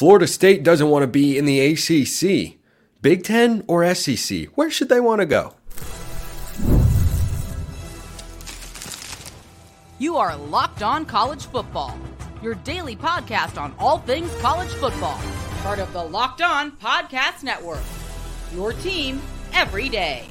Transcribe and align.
Florida 0.00 0.26
State 0.26 0.62
doesn't 0.62 0.88
want 0.88 1.02
to 1.02 1.06
be 1.06 1.36
in 1.36 1.44
the 1.44 1.60
ACC. 1.60 2.56
Big 3.02 3.22
Ten 3.22 3.62
or 3.68 3.94
SEC? 3.94 4.46
Where 4.54 4.70
should 4.70 4.88
they 4.88 4.98
want 4.98 5.20
to 5.20 5.26
go? 5.26 5.52
You 9.98 10.16
are 10.16 10.34
Locked 10.38 10.82
On 10.82 11.04
College 11.04 11.44
Football, 11.44 11.98
your 12.42 12.54
daily 12.54 12.96
podcast 12.96 13.60
on 13.60 13.74
all 13.78 13.98
things 13.98 14.34
college 14.36 14.70
football. 14.70 15.20
Part 15.62 15.78
of 15.78 15.92
the 15.92 16.02
Locked 16.02 16.40
On 16.40 16.72
Podcast 16.72 17.42
Network. 17.42 17.82
Your 18.54 18.72
team 18.72 19.20
every 19.52 19.90
day. 19.90 20.28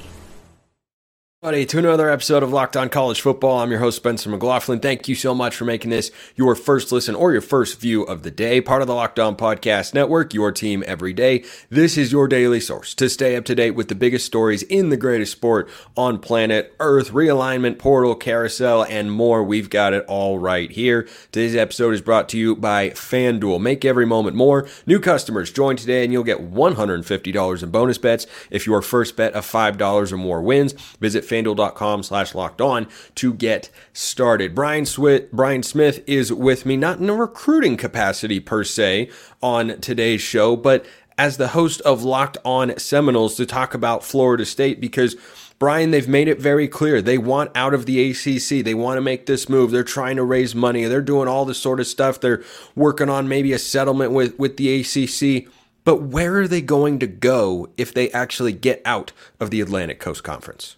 Buddy, 1.42 1.64
to 1.64 1.78
another 1.78 2.10
episode 2.10 2.42
of 2.42 2.52
Locked 2.52 2.76
On 2.76 2.90
College 2.90 3.22
Football. 3.22 3.60
I'm 3.60 3.70
your 3.70 3.80
host, 3.80 3.96
Spencer 3.96 4.28
McLaughlin. 4.28 4.78
Thank 4.78 5.08
you 5.08 5.14
so 5.14 5.34
much 5.34 5.56
for 5.56 5.64
making 5.64 5.90
this 5.90 6.10
your 6.36 6.54
first 6.54 6.92
listen 6.92 7.14
or 7.14 7.32
your 7.32 7.40
first 7.40 7.80
view 7.80 8.02
of 8.02 8.24
the 8.24 8.30
day. 8.30 8.60
Part 8.60 8.82
of 8.82 8.88
the 8.88 8.94
Locked 8.94 9.18
On 9.18 9.34
Podcast 9.34 9.94
Network, 9.94 10.34
your 10.34 10.52
team 10.52 10.84
every 10.86 11.14
day. 11.14 11.42
This 11.70 11.96
is 11.96 12.12
your 12.12 12.28
daily 12.28 12.60
source 12.60 12.92
to 12.96 13.08
stay 13.08 13.36
up 13.36 13.46
to 13.46 13.54
date 13.54 13.70
with 13.70 13.88
the 13.88 13.94
biggest 13.94 14.26
stories 14.26 14.64
in 14.64 14.90
the 14.90 14.98
greatest 14.98 15.32
sport 15.32 15.70
on 15.96 16.18
planet 16.18 16.74
Earth, 16.78 17.10
realignment, 17.12 17.78
portal, 17.78 18.14
carousel, 18.14 18.84
and 18.84 19.10
more. 19.10 19.42
We've 19.42 19.70
got 19.70 19.94
it 19.94 20.04
all 20.08 20.38
right 20.38 20.70
here. 20.70 21.08
Today's 21.32 21.56
episode 21.56 21.94
is 21.94 22.02
brought 22.02 22.28
to 22.28 22.38
you 22.38 22.54
by 22.54 22.90
FanDuel. 22.90 23.62
Make 23.62 23.86
every 23.86 24.04
moment 24.04 24.36
more. 24.36 24.68
New 24.84 25.00
customers 25.00 25.50
join 25.50 25.76
today 25.76 26.04
and 26.04 26.12
you'll 26.12 26.22
get 26.22 26.52
$150 26.52 27.62
in 27.62 27.70
bonus 27.70 27.96
bets 27.96 28.26
if 28.50 28.66
your 28.66 28.82
first 28.82 29.16
bet 29.16 29.32
of 29.32 29.46
$5 29.46 30.12
or 30.12 30.16
more 30.18 30.42
wins. 30.42 30.74
Visit 31.00 31.29
fanduel.com 31.30 32.02
slash 32.02 32.34
locked 32.34 32.60
on 32.60 32.88
to 33.14 33.32
get 33.32 33.70
started. 33.92 34.54
Brian, 34.54 34.86
Brian 35.32 35.62
Smith 35.62 36.02
is 36.06 36.32
with 36.32 36.66
me, 36.66 36.76
not 36.76 36.98
in 36.98 37.08
a 37.08 37.14
recruiting 37.14 37.76
capacity 37.76 38.40
per 38.40 38.64
se 38.64 39.10
on 39.42 39.80
today's 39.80 40.20
show, 40.20 40.56
but 40.56 40.84
as 41.16 41.36
the 41.36 41.48
host 41.48 41.82
of 41.82 42.02
Locked 42.02 42.38
On 42.44 42.76
Seminoles 42.78 43.36
to 43.36 43.44
talk 43.44 43.74
about 43.74 44.02
Florida 44.02 44.46
State 44.46 44.80
because 44.80 45.16
Brian, 45.58 45.90
they've 45.90 46.08
made 46.08 46.26
it 46.26 46.40
very 46.40 46.66
clear. 46.66 47.02
They 47.02 47.18
want 47.18 47.50
out 47.54 47.74
of 47.74 47.84
the 47.84 48.10
ACC. 48.10 48.64
They 48.64 48.72
want 48.72 48.96
to 48.96 49.02
make 49.02 49.26
this 49.26 49.46
move. 49.46 49.70
They're 49.70 49.84
trying 49.84 50.16
to 50.16 50.24
raise 50.24 50.54
money. 50.54 50.86
They're 50.86 51.02
doing 51.02 51.28
all 51.28 51.44
this 51.44 51.58
sort 51.58 51.78
of 51.78 51.86
stuff. 51.86 52.18
They're 52.18 52.42
working 52.74 53.10
on 53.10 53.28
maybe 53.28 53.52
a 53.52 53.58
settlement 53.58 54.12
with, 54.12 54.38
with 54.38 54.56
the 54.56 54.80
ACC. 54.80 55.52
But 55.84 56.02
where 56.02 56.38
are 56.38 56.48
they 56.48 56.62
going 56.62 56.98
to 57.00 57.06
go 57.06 57.68
if 57.76 57.92
they 57.92 58.10
actually 58.12 58.54
get 58.54 58.80
out 58.86 59.12
of 59.38 59.50
the 59.50 59.60
Atlantic 59.60 60.00
Coast 60.00 60.24
Conference? 60.24 60.76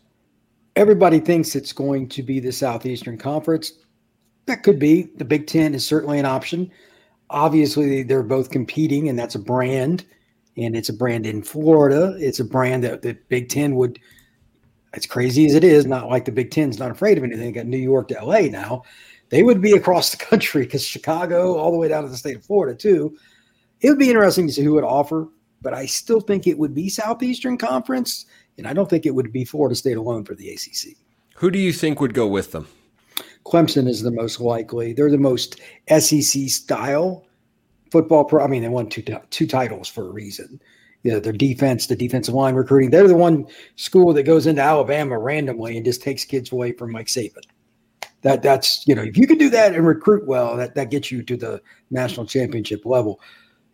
Everybody 0.76 1.20
thinks 1.20 1.54
it's 1.54 1.72
going 1.72 2.08
to 2.08 2.22
be 2.22 2.40
the 2.40 2.52
Southeastern 2.52 3.18
Conference. 3.18 3.72
That 4.46 4.62
could 4.62 4.78
be. 4.78 5.08
The 5.16 5.24
Big 5.24 5.46
Ten 5.46 5.74
is 5.74 5.86
certainly 5.86 6.18
an 6.18 6.26
option. 6.26 6.70
Obviously, 7.30 8.02
they're 8.02 8.22
both 8.22 8.50
competing, 8.50 9.08
and 9.08 9.18
that's 9.18 9.34
a 9.34 9.40
brand. 9.40 10.04
And 10.56 10.76
it's 10.76 10.90
a 10.90 10.94
brand 10.94 11.26
in 11.26 11.42
Florida. 11.42 12.14
It's 12.18 12.40
a 12.40 12.44
brand 12.44 12.84
that 12.84 13.02
the 13.02 13.16
Big 13.28 13.48
Ten 13.48 13.74
would, 13.76 13.98
as 14.92 15.06
crazy 15.06 15.46
as 15.46 15.54
it 15.54 15.64
is, 15.64 15.86
not 15.86 16.08
like 16.08 16.24
the 16.24 16.32
Big 16.32 16.50
Ten's 16.50 16.78
not 16.78 16.90
afraid 16.90 17.16
of 17.16 17.24
anything. 17.24 17.46
They 17.46 17.52
got 17.52 17.66
New 17.66 17.78
York 17.78 18.08
to 18.08 18.22
LA 18.22 18.42
now. 18.42 18.82
They 19.30 19.42
would 19.42 19.62
be 19.62 19.72
across 19.72 20.10
the 20.10 20.22
country 20.24 20.64
because 20.64 20.84
Chicago, 20.84 21.56
all 21.56 21.72
the 21.72 21.78
way 21.78 21.88
down 21.88 22.02
to 22.02 22.10
the 22.10 22.16
state 22.16 22.36
of 22.36 22.44
Florida, 22.44 22.76
too. 22.76 23.16
It 23.80 23.88
would 23.88 23.98
be 23.98 24.10
interesting 24.10 24.46
to 24.46 24.52
see 24.52 24.62
who 24.62 24.74
would 24.74 24.84
offer, 24.84 25.28
but 25.62 25.72
I 25.72 25.86
still 25.86 26.20
think 26.20 26.46
it 26.46 26.58
would 26.58 26.74
be 26.74 26.88
Southeastern 26.88 27.56
Conference 27.56 28.26
and 28.58 28.66
I 28.66 28.72
don't 28.72 28.88
think 28.88 29.06
it 29.06 29.14
would 29.14 29.32
be 29.32 29.44
Florida 29.44 29.74
State 29.74 29.96
alone 29.96 30.24
for 30.24 30.34
the 30.34 30.50
ACC. 30.50 30.96
Who 31.36 31.50
do 31.50 31.58
you 31.58 31.72
think 31.72 32.00
would 32.00 32.14
go 32.14 32.26
with 32.26 32.52
them? 32.52 32.68
Clemson 33.44 33.88
is 33.88 34.02
the 34.02 34.10
most 34.10 34.40
likely. 34.40 34.92
They're 34.92 35.10
the 35.10 35.18
most 35.18 35.60
SEC 35.88 36.48
style 36.48 37.26
football 37.90 38.24
pro. 38.24 38.44
I 38.44 38.46
mean, 38.46 38.62
they 38.62 38.68
won 38.68 38.88
two 38.88 39.02
two 39.30 39.46
titles 39.46 39.88
for 39.88 40.08
a 40.08 40.12
reason. 40.12 40.60
You 41.02 41.12
know, 41.12 41.20
their 41.20 41.32
defense, 41.32 41.86
the 41.86 41.96
defensive 41.96 42.34
line 42.34 42.54
recruiting. 42.54 42.90
They're 42.90 43.08
the 43.08 43.16
one 43.16 43.46
school 43.76 44.12
that 44.12 44.22
goes 44.22 44.46
into 44.46 44.62
Alabama 44.62 45.18
randomly 45.18 45.76
and 45.76 45.84
just 45.84 46.02
takes 46.02 46.24
kids 46.24 46.52
away 46.52 46.72
from 46.72 46.92
Nick 46.92 47.08
Saban. 47.08 47.42
That 48.22 48.42
that's 48.42 48.86
you 48.86 48.94
know, 48.94 49.02
if 49.02 49.16
you 49.16 49.26
can 49.26 49.38
do 49.38 49.50
that 49.50 49.74
and 49.74 49.86
recruit 49.86 50.26
well, 50.26 50.56
that 50.56 50.74
that 50.76 50.90
gets 50.90 51.10
you 51.10 51.22
to 51.24 51.36
the 51.36 51.60
national 51.90 52.26
championship 52.26 52.86
level. 52.86 53.20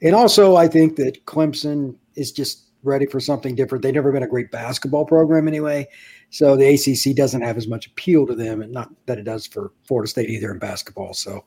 And 0.01 0.15
also, 0.15 0.57
I 0.57 0.69
think 0.69 0.97
that 0.97 1.25
Clemson 1.27 1.97
is 2.15 2.33
just 2.33 2.68
ready 2.83 3.07
for 3.07 3.21
something 3.21 3.55
different. 3.55 3.83
They've 3.83 3.95
never 3.95 4.13
been 4.13 4.23
a 4.23 4.29
great 4.29 4.51
basketball 4.51 5.05
program 5.05 5.49
anyway. 5.49 5.89
So 6.31 6.57
the 6.57 6.75
ACC 6.75 7.17
doesn't 7.17 7.43
have 7.43 7.57
as 7.57 7.69
much 7.69 7.87
appeal 7.87 8.27
to 8.27 8.35
them, 8.35 8.63
and 8.63 8.73
not 8.73 8.91
that 9.07 9.19
it 9.19 9.25
does 9.25 9.47
for 9.47 9.73
Florida 9.85 10.09
State 10.09 10.31
either 10.31 10.51
in 10.51 10.59
basketball. 10.59 11.15
So 11.15 11.45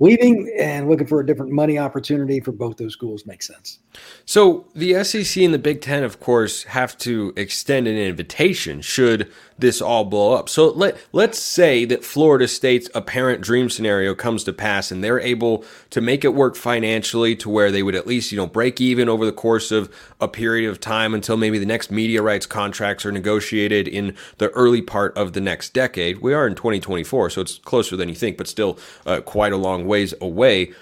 leaving 0.00 0.52
and 0.58 0.88
looking 0.88 1.06
for 1.06 1.20
a 1.20 1.26
different 1.26 1.52
money 1.52 1.78
opportunity 1.78 2.40
for 2.40 2.50
both 2.50 2.76
those 2.76 2.92
schools 2.92 3.24
makes 3.26 3.46
sense. 3.46 3.78
So 4.24 4.66
the 4.74 5.04
SEC 5.04 5.42
and 5.42 5.54
the 5.54 5.58
Big 5.58 5.80
Ten, 5.80 6.02
of 6.02 6.18
course, 6.18 6.64
have 6.64 6.98
to 6.98 7.32
extend 7.36 7.86
an 7.86 7.96
invitation 7.96 8.80
should 8.80 9.30
this 9.62 9.80
all 9.80 10.04
blow 10.04 10.34
up. 10.34 10.50
So 10.50 10.68
let 10.68 10.98
let's 11.12 11.38
say 11.38 11.86
that 11.86 12.04
Florida 12.04 12.46
State's 12.46 12.90
apparent 12.94 13.40
dream 13.40 13.70
scenario 13.70 14.14
comes 14.14 14.44
to 14.44 14.52
pass 14.52 14.90
and 14.90 15.02
they're 15.02 15.20
able 15.20 15.64
to 15.90 16.02
make 16.02 16.24
it 16.24 16.34
work 16.34 16.54
financially 16.54 17.34
to 17.36 17.48
where 17.48 17.70
they 17.70 17.82
would 17.82 17.94
at 17.94 18.06
least, 18.06 18.30
you 18.30 18.36
know, 18.36 18.46
break 18.46 18.80
even 18.80 19.08
over 19.08 19.24
the 19.24 19.32
course 19.32 19.72
of 19.72 19.90
a 20.20 20.28
period 20.28 20.68
of 20.68 20.80
time 20.80 21.14
until 21.14 21.38
maybe 21.38 21.58
the 21.58 21.64
next 21.64 21.90
media 21.90 22.20
rights 22.20 22.44
contracts 22.44 23.06
are 23.06 23.12
negotiated 23.12 23.88
in 23.88 24.14
the 24.36 24.50
early 24.50 24.82
part 24.82 25.16
of 25.16 25.32
the 25.32 25.40
next 25.40 25.72
decade. 25.72 26.18
We 26.18 26.34
are 26.34 26.46
in 26.46 26.54
2024, 26.54 27.30
so 27.30 27.40
it's 27.40 27.58
closer 27.58 27.96
than 27.96 28.10
you 28.10 28.14
think, 28.14 28.36
but 28.36 28.46
still 28.46 28.78
uh, 29.06 29.22
quite 29.22 29.52
a 29.52 29.56
long 29.56 29.86
ways 29.86 30.12
away. 30.20 30.72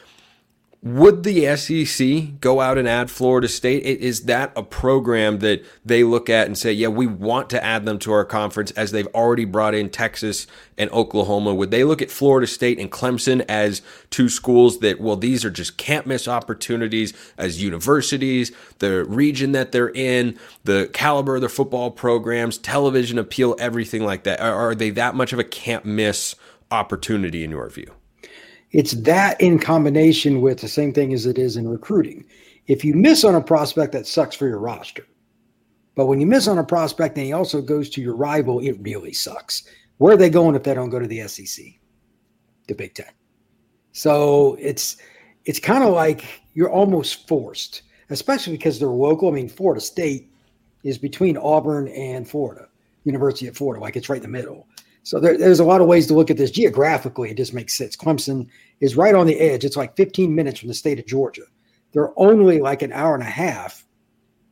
Would 0.83 1.25
the 1.25 1.55
SEC 1.57 2.41
go 2.41 2.63
out 2.63 2.79
and 2.79 2.89
add 2.89 3.11
Florida 3.11 3.49
State? 3.49 3.83
Is 3.83 4.23
that 4.23 4.51
a 4.57 4.63
program 4.63 5.41
that 5.41 5.63
they 5.85 6.05
look 6.05 6.31
at 6.31 6.47
and 6.47 6.57
say, 6.57 6.73
yeah, 6.73 6.89
we 6.89 7.07
want 7.07 7.51
to 7.51 7.63
add 7.63 7.85
them 7.85 7.99
to 7.99 8.13
our 8.13 8.25
conference 8.25 8.71
as 8.71 8.91
they've 8.91 9.07
already 9.09 9.45
brought 9.45 9.75
in 9.75 9.91
Texas 9.91 10.47
and 10.79 10.91
Oklahoma? 10.91 11.53
Would 11.55 11.71
they 11.71 11.85
look 11.85 12.01
at 12.01 12.11
Florida 12.11 12.47
State 12.47 12.79
and 12.79 12.91
Clemson 12.91 13.45
as 13.47 13.83
two 14.09 14.31
schools 14.31 14.79
that, 14.79 15.03
well, 15.03 15.17
these 15.17 15.45
are 15.45 15.51
just 15.51 15.77
can't 15.77 16.07
miss 16.07 16.27
opportunities 16.27 17.13
as 17.37 17.63
universities, 17.63 18.51
the 18.79 19.05
region 19.05 19.53
that 19.53 19.73
they're 19.73 19.95
in, 19.95 20.39
the 20.65 20.89
caliber 20.95 21.35
of 21.35 21.43
their 21.43 21.51
football 21.51 21.91
programs, 21.91 22.57
television 22.57 23.19
appeal, 23.19 23.55
everything 23.59 24.03
like 24.03 24.25
that? 24.25 24.41
Are, 24.41 24.75
they 24.75 24.89
that 24.89 25.15
much 25.15 25.35
of 25.35 25.39
a 25.39 25.45
can't 25.45 25.85
miss 25.85 26.37
opportunity 26.71 27.45
in 27.45 27.51
your 27.51 27.69
view? 27.69 27.93
It's 28.73 28.93
that 28.93 29.41
in 29.41 29.59
combination 29.59 30.41
with 30.41 30.61
the 30.61 30.69
same 30.69 30.93
thing 30.93 31.13
as 31.13 31.27
it 31.27 31.39
is 31.39 31.57
in 31.57 31.69
recruiting. 31.69 32.25
If 32.67 32.85
you 32.85 32.95
miss 32.95 33.25
on 33.25 33.35
a 33.35 33.41
prospect, 33.41 33.93
that 33.93 34.07
sucks 34.07 34.37
for 34.37 34.47
your 34.47 34.61
roster. 34.61 35.07
But 35.97 36.07
when 36.07 36.21
you 36.21 36.27
miss 36.27 36.47
on 36.47 36.59
a 36.59 36.65
prospect 36.65 37.17
and 37.17 37.27
he 37.27 37.33
also 37.33 37.61
goes 37.61 37.91
to 37.91 38.01
your 38.01 38.15
rival, 38.15 38.61
it 38.61 38.79
really 38.81 39.13
sucks. 39.13 39.65
Where 39.99 40.15
are 40.15 40.17
they 40.17 40.31
going 40.31 40.55
if 40.55 40.63
they 40.63 40.73
don't 40.73 40.91
go 40.91 40.99
to 40.99 41.07
the 41.07 41.27
SEC, 41.27 41.65
the 42.69 42.75
Big 42.75 42.95
Ten? 42.95 43.11
So 43.93 44.57
it's 44.61 44.99
it's 45.45 45.59
kind 45.59 45.83
of 45.83 45.93
like 45.93 46.25
you're 46.55 46.71
almost 46.71 47.27
forced, 47.27 47.83
especially 48.11 48.57
because 48.57 48.79
they're 48.79 48.89
local. 48.89 49.29
I 49.29 49.33
mean, 49.33 49.49
Florida 49.49 49.81
State 49.81 50.31
is 50.85 50.97
between 50.97 51.37
Auburn 51.37 51.89
and 51.89 52.29
Florida, 52.29 52.69
University 53.05 53.47
of 53.49 53.57
Florida, 53.57 53.83
like 53.83 53.97
it's 53.97 54.09
right 54.09 54.17
in 54.17 54.23
the 54.23 54.29
middle. 54.29 54.67
So 55.03 55.19
there, 55.19 55.37
there's 55.37 55.61
a 55.61 55.65
lot 55.65 55.81
of 55.81 55.87
ways 55.87 56.07
to 56.09 56.15
look 56.15 56.31
at 56.31 56.37
this 56.37 56.51
geographically. 56.51 57.31
It 57.31 57.37
just 57.37 57.55
makes 57.55 57.77
sense. 57.77 57.97
Clemson 57.97 58.49
is 58.81 58.97
right 58.97 59.15
on 59.15 59.27
the 59.27 59.39
edge. 59.39 59.65
It's 59.65 59.77
like 59.77 59.97
15 59.97 60.35
minutes 60.35 60.61
from 60.61 60.69
the 60.69 60.75
state 60.75 60.99
of 60.99 61.07
Georgia. 61.07 61.45
They're 61.93 62.19
only 62.19 62.61
like 62.61 62.83
an 62.83 62.93
hour 62.93 63.15
and 63.15 63.23
a 63.23 63.27
half 63.27 63.87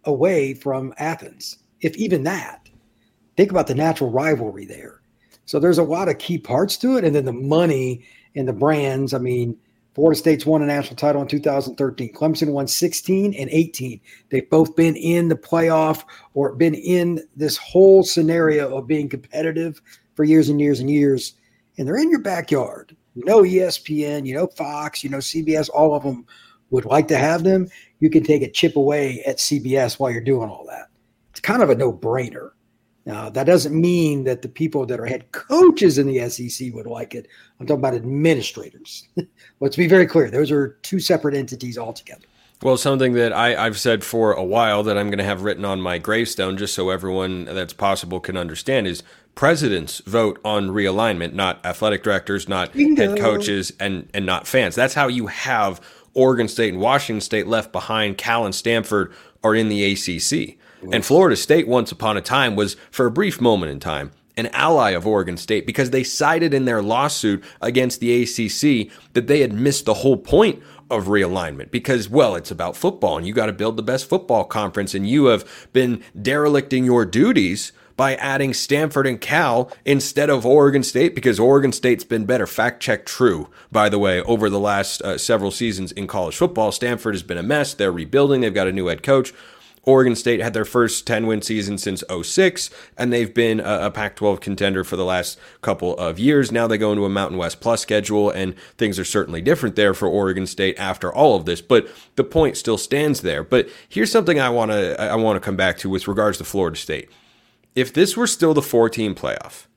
away 0.04 0.54
from 0.54 0.94
Athens, 0.98 1.58
if 1.80 1.96
even 1.96 2.24
that. 2.24 2.68
Think 3.36 3.50
about 3.50 3.66
the 3.66 3.74
natural 3.74 4.10
rivalry 4.10 4.64
there. 4.64 5.02
So 5.44 5.60
there's 5.60 5.78
a 5.78 5.84
lot 5.84 6.08
of 6.08 6.18
key 6.18 6.38
parts 6.38 6.76
to 6.78 6.96
it. 6.96 7.04
And 7.04 7.14
then 7.14 7.24
the 7.24 7.32
money 7.32 8.04
and 8.34 8.48
the 8.48 8.52
brands. 8.52 9.14
I 9.14 9.18
mean, 9.18 9.56
Florida 9.94 10.18
State's 10.18 10.46
won 10.46 10.62
a 10.62 10.66
national 10.66 10.96
title 10.96 11.22
in 11.22 11.28
2013. 11.28 12.12
Clemson 12.12 12.52
won 12.52 12.68
16 12.68 13.34
and 13.34 13.50
18. 13.50 14.00
They've 14.30 14.48
both 14.48 14.76
been 14.76 14.96
in 14.96 15.28
the 15.28 15.36
playoff 15.36 16.04
or 16.34 16.54
been 16.54 16.74
in 16.74 17.20
this 17.36 17.56
whole 17.56 18.02
scenario 18.02 18.76
of 18.76 18.86
being 18.86 19.08
competitive 19.08 19.80
for 20.18 20.24
years 20.24 20.48
and 20.48 20.60
years 20.60 20.80
and 20.80 20.90
years, 20.90 21.34
and 21.78 21.86
they're 21.86 21.96
in 21.96 22.10
your 22.10 22.18
backyard. 22.18 22.96
Mm-hmm. 23.16 23.20
You 23.20 23.24
know 23.24 23.42
ESPN, 23.42 24.26
you 24.26 24.34
know 24.34 24.48
Fox, 24.48 25.04
you 25.04 25.10
know 25.10 25.18
CBS, 25.18 25.70
all 25.72 25.94
of 25.94 26.02
them 26.02 26.26
would 26.70 26.84
like 26.84 27.06
to 27.06 27.16
have 27.16 27.44
them. 27.44 27.68
You 28.00 28.10
can 28.10 28.24
take 28.24 28.42
a 28.42 28.50
chip 28.50 28.74
away 28.74 29.22
at 29.24 29.36
CBS 29.36 30.00
while 30.00 30.10
you're 30.10 30.20
doing 30.20 30.50
all 30.50 30.66
that. 30.66 30.88
It's 31.30 31.38
kind 31.38 31.62
of 31.62 31.70
a 31.70 31.76
no 31.76 31.92
brainer. 31.92 32.50
Now, 33.06 33.30
that 33.30 33.44
doesn't 33.44 33.80
mean 33.80 34.24
that 34.24 34.42
the 34.42 34.48
people 34.48 34.86
that 34.86 34.98
are 34.98 35.06
head 35.06 35.30
coaches 35.30 35.98
in 35.98 36.08
the 36.08 36.28
SEC 36.28 36.74
would 36.74 36.88
like 36.88 37.14
it. 37.14 37.28
I'm 37.60 37.66
talking 37.66 37.78
about 37.78 37.94
administrators. 37.94 39.08
Let's 39.60 39.76
be 39.76 39.86
very 39.86 40.04
clear. 40.04 40.32
Those 40.32 40.50
are 40.50 40.78
two 40.82 40.98
separate 40.98 41.36
entities 41.36 41.78
altogether. 41.78 42.26
Well, 42.60 42.76
something 42.76 43.12
that 43.12 43.32
I, 43.32 43.50
have 43.50 43.78
said 43.78 44.02
for 44.02 44.32
a 44.32 44.42
while 44.42 44.82
that 44.82 44.98
I'm 44.98 45.10
going 45.10 45.18
to 45.18 45.24
have 45.24 45.42
written 45.42 45.64
on 45.64 45.80
my 45.80 45.98
gravestone, 45.98 46.56
just 46.56 46.74
so 46.74 46.90
everyone 46.90 47.44
that's 47.44 47.72
possible 47.72 48.18
can 48.18 48.36
understand, 48.36 48.88
is 48.88 49.04
presidents 49.38 50.00
vote 50.00 50.40
on 50.44 50.68
realignment, 50.68 51.32
not 51.32 51.64
athletic 51.64 52.02
directors, 52.02 52.48
not 52.48 52.72
Bingo. 52.72 53.10
head 53.10 53.18
coaches, 53.20 53.72
and 53.78 54.10
and 54.12 54.26
not 54.26 54.48
fans. 54.48 54.74
That's 54.74 54.94
how 54.94 55.06
you 55.06 55.28
have 55.28 55.80
Oregon 56.12 56.48
State 56.48 56.72
and 56.72 56.82
Washington 56.82 57.20
State 57.20 57.46
left 57.46 57.70
behind. 57.70 58.18
Cal 58.18 58.44
and 58.44 58.52
Stanford 58.52 59.14
are 59.44 59.54
in 59.54 59.68
the 59.68 59.92
ACC. 59.92 60.58
And 60.92 61.04
Florida 61.04 61.36
State, 61.36 61.68
once 61.68 61.92
upon 61.92 62.16
a 62.16 62.20
time, 62.20 62.56
was 62.56 62.76
for 62.90 63.06
a 63.06 63.12
brief 63.12 63.40
moment 63.40 63.70
in 63.70 63.78
time 63.78 64.10
an 64.36 64.46
ally 64.48 64.90
of 64.90 65.06
Oregon 65.06 65.36
State 65.36 65.66
because 65.66 65.90
they 65.90 66.04
cited 66.04 66.54
in 66.54 66.64
their 66.64 66.80
lawsuit 66.80 67.42
against 67.60 67.98
the 67.98 68.22
ACC 68.22 68.88
that 69.12 69.26
they 69.26 69.40
had 69.40 69.52
missed 69.52 69.84
the 69.84 69.94
whole 69.94 70.16
point 70.16 70.62
of 70.90 71.06
realignment 71.06 71.72
because, 71.72 72.08
well, 72.08 72.36
it's 72.36 72.52
about 72.52 72.76
football 72.76 73.18
and 73.18 73.26
you 73.26 73.32
got 73.32 73.46
to 73.46 73.52
build 73.52 73.76
the 73.76 73.82
best 73.82 74.08
football 74.08 74.44
conference, 74.44 74.94
and 74.94 75.08
you 75.08 75.26
have 75.26 75.68
been 75.72 76.02
derelicting 76.20 76.84
your 76.84 77.04
duties 77.04 77.72
by 77.98 78.14
adding 78.14 78.54
Stanford 78.54 79.08
and 79.08 79.20
Cal 79.20 79.70
instead 79.84 80.30
of 80.30 80.46
Oregon 80.46 80.84
State 80.84 81.16
because 81.16 81.40
Oregon 81.40 81.72
State's 81.72 82.04
been 82.04 82.24
better. 82.24 82.46
Fact 82.46 82.80
check 82.80 83.04
true, 83.04 83.50
by 83.72 83.88
the 83.88 83.98
way, 83.98 84.22
over 84.22 84.48
the 84.48 84.60
last 84.60 85.02
uh, 85.02 85.18
several 85.18 85.50
seasons 85.50 85.90
in 85.90 86.06
college 86.06 86.36
football. 86.36 86.70
Stanford 86.70 87.14
has 87.14 87.24
been 87.24 87.36
a 87.36 87.42
mess. 87.42 87.74
They're 87.74 87.90
rebuilding, 87.90 88.40
they've 88.40 88.54
got 88.54 88.68
a 88.68 88.72
new 88.72 88.86
head 88.86 89.02
coach. 89.02 89.34
Oregon 89.82 90.14
State 90.14 90.40
had 90.40 90.54
their 90.54 90.64
first 90.64 91.06
10 91.06 91.26
win 91.26 91.42
season 91.42 91.76
since 91.76 92.04
06, 92.22 92.70
and 92.96 93.12
they've 93.12 93.32
been 93.32 93.58
a, 93.58 93.86
a 93.86 93.90
Pac 93.90 94.14
12 94.16 94.38
contender 94.40 94.84
for 94.84 94.96
the 94.96 95.04
last 95.04 95.38
couple 95.60 95.96
of 95.96 96.20
years. 96.20 96.52
Now 96.52 96.68
they 96.68 96.78
go 96.78 96.92
into 96.92 97.04
a 97.04 97.08
Mountain 97.08 97.38
West 97.38 97.60
Plus 97.60 97.80
schedule, 97.80 98.30
and 98.30 98.54
things 98.76 98.98
are 98.98 99.04
certainly 99.04 99.40
different 99.40 99.74
there 99.74 99.94
for 99.94 100.06
Oregon 100.06 100.46
State 100.46 100.78
after 100.78 101.12
all 101.12 101.34
of 101.34 101.46
this, 101.46 101.60
but 101.60 101.88
the 102.14 102.24
point 102.24 102.56
still 102.56 102.78
stands 102.78 103.22
there. 103.22 103.42
But 103.42 103.68
here's 103.88 104.12
something 104.12 104.38
I 104.38 104.50
want 104.50 104.70
to 104.70 105.00
I 105.00 105.16
want 105.16 105.36
to 105.36 105.40
come 105.40 105.56
back 105.56 105.78
to 105.78 105.88
with 105.90 106.06
regards 106.06 106.38
to 106.38 106.44
Florida 106.44 106.76
State. 106.76 107.10
If 107.78 107.92
this 107.92 108.16
were 108.16 108.26
still 108.26 108.54
the 108.54 108.60
four 108.60 108.90
team 108.90 109.14
playoff, 109.14 109.68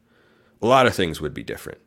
a 0.59 0.65
lot 0.65 0.88
of 0.88 0.95
things 0.95 1.21
would 1.21 1.36
be 1.36 1.44
different, 1.44 1.77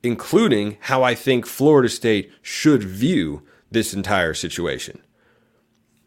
including 0.00 0.76
how 0.82 1.02
I 1.02 1.16
think 1.16 1.44
Florida 1.44 1.88
State 1.88 2.30
should 2.40 2.84
view 2.84 3.42
this 3.72 3.92
entire 3.92 4.32
situation. 4.32 5.00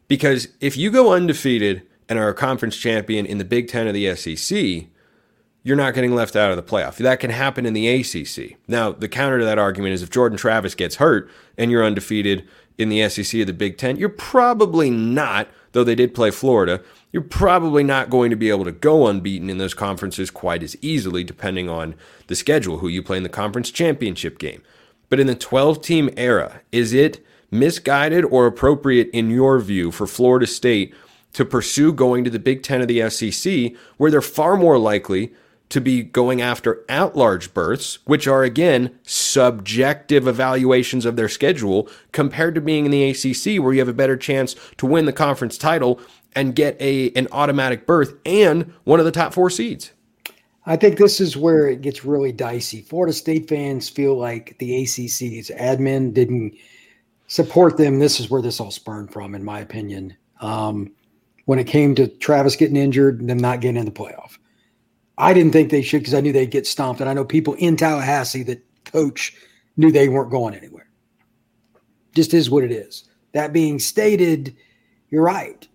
Because 0.08 0.48
if 0.62 0.78
you 0.78 0.90
go 0.90 1.12
undefeated 1.12 1.86
and 2.08 2.18
are 2.18 2.30
a 2.30 2.34
conference 2.34 2.78
champion 2.78 3.26
in 3.26 3.38
the 3.38 3.44
Big 3.44 3.68
Ten 3.68 3.86
or 3.86 3.92
the 3.92 4.16
SEC, 4.16 4.86
you're 5.64 5.76
not 5.76 5.94
getting 5.94 6.16
left 6.16 6.38
out 6.38 6.52
of 6.52 6.56
the 6.56 6.64
playoff. 6.64 6.96
That 6.96 7.20
can 7.20 7.30
happen 7.30 7.66
in 7.66 7.74
the 7.74 7.90
ACC. 7.90 8.58
Now, 8.70 8.94
the 8.94 9.10
counter 9.10 9.40
to 9.40 9.46
that 9.46 9.60
argument 9.60 9.94
is 9.94 10.02
if 10.02 10.10
Jordan 10.10 10.38
Travis 10.38 10.74
gets 10.74 10.96
hurt 10.96 11.30
and 11.58 11.70
you're 11.70 11.84
undefeated 11.84 12.48
in 12.78 12.88
the 12.88 13.10
SEC 13.10 13.42
or 13.42 13.46
the 13.46 13.52
Big 13.52 13.78
Ten, 13.78 13.98
you're 13.98 14.08
probably 14.08 14.90
not, 14.90 15.50
though 15.74 15.84
they 15.84 15.96
did 15.96 16.16
play 16.16 16.32
Florida, 16.32 16.82
you're 17.12 17.24
probably 17.24 17.84
not 17.84 18.10
going 18.10 18.30
to 18.30 18.36
be 18.36 18.50
able 18.50 18.66
to 18.66 18.72
go 18.72 19.08
unbeaten 19.08 19.50
in 19.50 19.58
those 19.58 19.74
conferences 19.74 20.30
quite 20.30 20.62
as 20.62 20.78
easily, 20.82 21.24
depending 21.24 21.68
on 21.68 21.96
the 22.28 22.36
schedule, 22.36 22.78
who 22.78 22.88
you 22.88 23.02
play 23.02 23.18
in 23.18 23.24
the 23.24 23.30
conference 23.30 23.72
championship 23.72 24.38
game. 24.38 24.62
But 25.10 25.20
in 25.20 25.28
the 25.28 25.36
12 25.36 25.82
team 25.82 26.10
era, 26.16 26.62
is 26.72 26.94
it 26.94 27.26
misguided 27.52 28.26
or 28.26 28.46
appropriate 28.46 29.10
in 29.12 29.32
your 29.32 29.60
view 29.60 29.92
for 29.92 30.06
Florida 30.06 30.46
State 30.46 30.94
to 31.34 31.46
pursue 31.46 31.94
going 31.94 32.24
to 32.24 32.30
the 32.30 32.40
Big 32.40 32.64
Ten 32.64 32.82
of 32.82 32.88
the 32.88 33.10
SEC, 33.10 33.74
where 33.98 34.12
they're 34.12 34.22
far 34.22 34.56
more 34.56 34.78
likely 34.78 35.34
to 35.70 35.80
be 35.80 36.02
going 36.02 36.42
after 36.42 36.84
at 36.90 37.16
large 37.16 37.54
berths, 37.54 38.00
which 38.06 38.28
are 38.28 38.44
again 38.44 38.98
subjective 39.04 40.28
evaluations 40.28 41.06
of 41.06 41.16
their 41.16 41.30
schedule, 41.30 41.88
compared 42.12 42.56
to 42.56 42.62
being 42.62 42.86
in 42.86 42.92
the 42.92 43.10
ACC, 43.10 43.62
where 43.62 43.74
you 43.74 43.80
have 43.80 43.88
a 43.88 43.94
better 43.94 44.18
chance 44.18 44.56
to 44.78 44.88
win 44.88 45.06
the 45.06 45.14
conference 45.14 45.58
title 45.58 46.00
and 46.36 46.56
get 46.56 46.80
a 46.82 47.12
an 47.12 47.28
automatic 47.32 47.86
berth 47.86 48.14
and 48.26 48.74
one 48.84 49.00
of 49.00 49.06
the 49.06 49.12
top 49.12 49.34
four 49.34 49.50
seeds. 49.50 49.92
I 50.66 50.76
think 50.76 50.98
this 50.98 51.20
is 51.20 51.36
where 51.36 51.68
it 51.68 51.82
gets 51.82 52.06
really 52.06 52.32
dicey. 52.32 52.82
Florida 52.82 53.14
State 53.14 53.50
fans 53.50 53.90
feel 53.90 54.16
like 54.16 54.56
the 54.60 54.84
ACC's 54.84 55.50
admin 55.50 56.14
didn't 56.14 56.56
support 57.28 57.78
them. 57.78 58.00
This 58.00 58.20
is 58.20 58.30
where 58.30 58.42
this 58.42 58.60
all 58.60 58.72
spurned 58.72 59.12
from, 59.12 59.34
in 59.34 59.44
my 59.44 59.60
opinion. 59.60 60.16
Um, 60.42 60.92
when 61.46 61.60
it 61.60 61.66
came 61.66 61.96
to 61.96 62.08
Travis 62.08 62.56
getting 62.56 62.76
injured 62.76 63.20
and 63.20 63.30
them 63.30 63.40
not 63.40 63.62
getting 63.62 63.78
in 63.78 63.86
the 63.86 63.92
playoff, 63.92 64.38
I 65.18 65.34
didn't 65.34 65.54
think 65.54 65.72
they 65.72 65.82
should 65.82 66.00
because 66.00 66.14
I 66.14 66.22
knew 66.22 66.32
they'd 66.32 66.52
get 66.52 66.68
stomped, 66.68 67.02
and 67.02 67.10
I 67.10 67.14
know 67.14 67.26
people 67.26 67.56
in 67.56 67.76
Tallahassee 67.76 68.44
that 68.44 68.64
coach 68.86 69.36
knew 69.78 69.92
they 69.92 70.10
weren't 70.10 70.32
going 70.32 70.54
anywhere. 70.54 70.88
Just 72.14 72.34
is 72.34 72.50
what 72.50 72.64
it 72.64 72.72
is. 72.72 73.06
That 73.34 73.54
being 73.54 73.80
stated, 73.80 74.56
you're 75.10 75.24
right. 75.24 75.68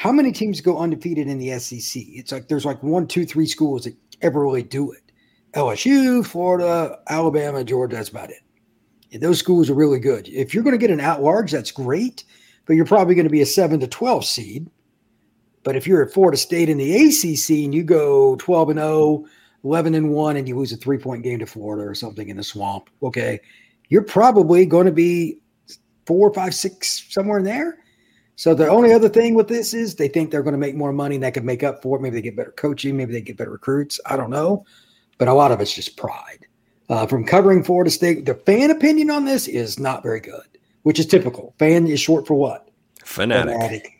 How 0.00 0.12
many 0.12 0.32
teams 0.32 0.62
go 0.62 0.78
undefeated 0.78 1.28
in 1.28 1.36
the 1.36 1.58
SEC? 1.58 2.02
It's 2.06 2.32
like 2.32 2.48
there's 2.48 2.64
like 2.64 2.82
one, 2.82 3.06
two, 3.06 3.26
three 3.26 3.44
schools 3.44 3.84
that 3.84 3.94
ever 4.22 4.40
really 4.40 4.62
do 4.62 4.90
it. 4.92 5.12
LSU, 5.52 6.24
Florida, 6.24 6.98
Alabama, 7.10 7.62
Georgia. 7.62 7.96
That's 7.96 8.08
about 8.08 8.30
it 8.30 8.40
And 9.12 9.22
those 9.22 9.38
schools 9.38 9.68
are 9.68 9.74
really 9.74 9.98
good. 9.98 10.26
If 10.28 10.54
you're 10.54 10.64
going 10.64 10.72
to 10.72 10.78
get 10.78 10.90
an 10.90 11.00
at 11.00 11.22
large, 11.22 11.52
that's 11.52 11.70
great, 11.70 12.24
but 12.64 12.76
you're 12.76 12.86
probably 12.86 13.14
going 13.14 13.26
to 13.26 13.30
be 13.30 13.42
a 13.42 13.46
7 13.46 13.78
to 13.78 13.86
12 13.86 14.24
seed. 14.24 14.70
But 15.64 15.76
if 15.76 15.86
you're 15.86 16.02
at 16.02 16.14
Florida 16.14 16.38
State 16.38 16.70
in 16.70 16.78
the 16.78 16.94
ACC 16.94 17.66
and 17.66 17.74
you 17.74 17.82
go 17.82 18.36
12 18.36 18.70
and 18.70 18.78
0, 18.78 19.26
11 19.64 19.94
and 19.94 20.12
1, 20.12 20.36
and 20.38 20.48
you 20.48 20.56
lose 20.56 20.72
a 20.72 20.78
three 20.78 20.96
point 20.96 21.24
game 21.24 21.40
to 21.40 21.46
Florida 21.46 21.86
or 21.86 21.94
something 21.94 22.30
in 22.30 22.38
the 22.38 22.42
swamp, 22.42 22.88
okay, 23.02 23.38
you're 23.90 24.00
probably 24.00 24.64
going 24.64 24.86
to 24.86 24.92
be 24.92 25.42
four, 26.06 26.32
five, 26.32 26.54
six, 26.54 27.04
somewhere 27.10 27.40
in 27.40 27.44
there. 27.44 27.76
So 28.40 28.54
the 28.54 28.68
only 28.68 28.94
other 28.94 29.10
thing 29.10 29.34
with 29.34 29.48
this 29.48 29.74
is 29.74 29.96
they 29.96 30.08
think 30.08 30.30
they're 30.30 30.42
going 30.42 30.54
to 30.54 30.58
make 30.58 30.74
more 30.74 30.94
money 30.94 31.16
and 31.16 31.24
that 31.24 31.34
could 31.34 31.44
make 31.44 31.62
up 31.62 31.82
for 31.82 31.98
it. 31.98 32.00
Maybe 32.00 32.16
they 32.16 32.22
get 32.22 32.36
better 32.36 32.52
coaching, 32.52 32.96
maybe 32.96 33.12
they 33.12 33.20
get 33.20 33.36
better 33.36 33.50
recruits. 33.50 34.00
I 34.06 34.16
don't 34.16 34.30
know. 34.30 34.64
But 35.18 35.28
a 35.28 35.34
lot 35.34 35.52
of 35.52 35.60
it's 35.60 35.74
just 35.74 35.98
pride 35.98 36.46
uh, 36.88 37.06
from 37.06 37.26
covering 37.26 37.62
Florida 37.62 37.90
State. 37.90 38.24
The 38.24 38.34
fan 38.34 38.70
opinion 38.70 39.10
on 39.10 39.26
this 39.26 39.46
is 39.46 39.78
not 39.78 40.02
very 40.02 40.20
good, 40.20 40.46
which 40.84 40.98
is 40.98 41.04
typical. 41.04 41.54
Fan 41.58 41.86
is 41.86 42.00
short 42.00 42.26
for 42.26 42.32
what? 42.32 42.70
Fanatic. 43.04 43.52
Fanatic. 43.52 43.98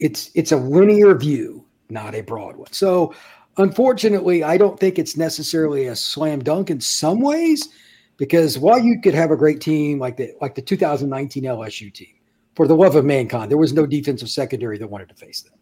It's 0.00 0.30
it's 0.34 0.52
a 0.52 0.58
linear 0.58 1.14
view, 1.14 1.64
not 1.88 2.14
a 2.14 2.20
broad 2.20 2.56
one. 2.56 2.70
So, 2.72 3.14
unfortunately, 3.56 4.44
I 4.44 4.58
don't 4.58 4.78
think 4.78 4.98
it's 4.98 5.16
necessarily 5.16 5.86
a 5.86 5.96
slam 5.96 6.40
dunk 6.40 6.68
in 6.68 6.82
some 6.82 7.22
ways, 7.22 7.70
because 8.18 8.58
while 8.58 8.78
you 8.78 9.00
could 9.00 9.14
have 9.14 9.30
a 9.30 9.36
great 9.36 9.62
team 9.62 9.98
like 9.98 10.18
the 10.18 10.34
like 10.42 10.56
the 10.56 10.62
2019 10.62 11.44
LSU 11.44 11.90
team, 11.90 12.19
for 12.60 12.68
the 12.68 12.76
love 12.76 12.94
of 12.94 13.06
mankind, 13.06 13.50
there 13.50 13.56
was 13.56 13.72
no 13.72 13.86
defensive 13.86 14.28
secondary 14.28 14.76
that 14.76 14.86
wanted 14.86 15.08
to 15.08 15.14
face 15.14 15.40
them. 15.40 15.54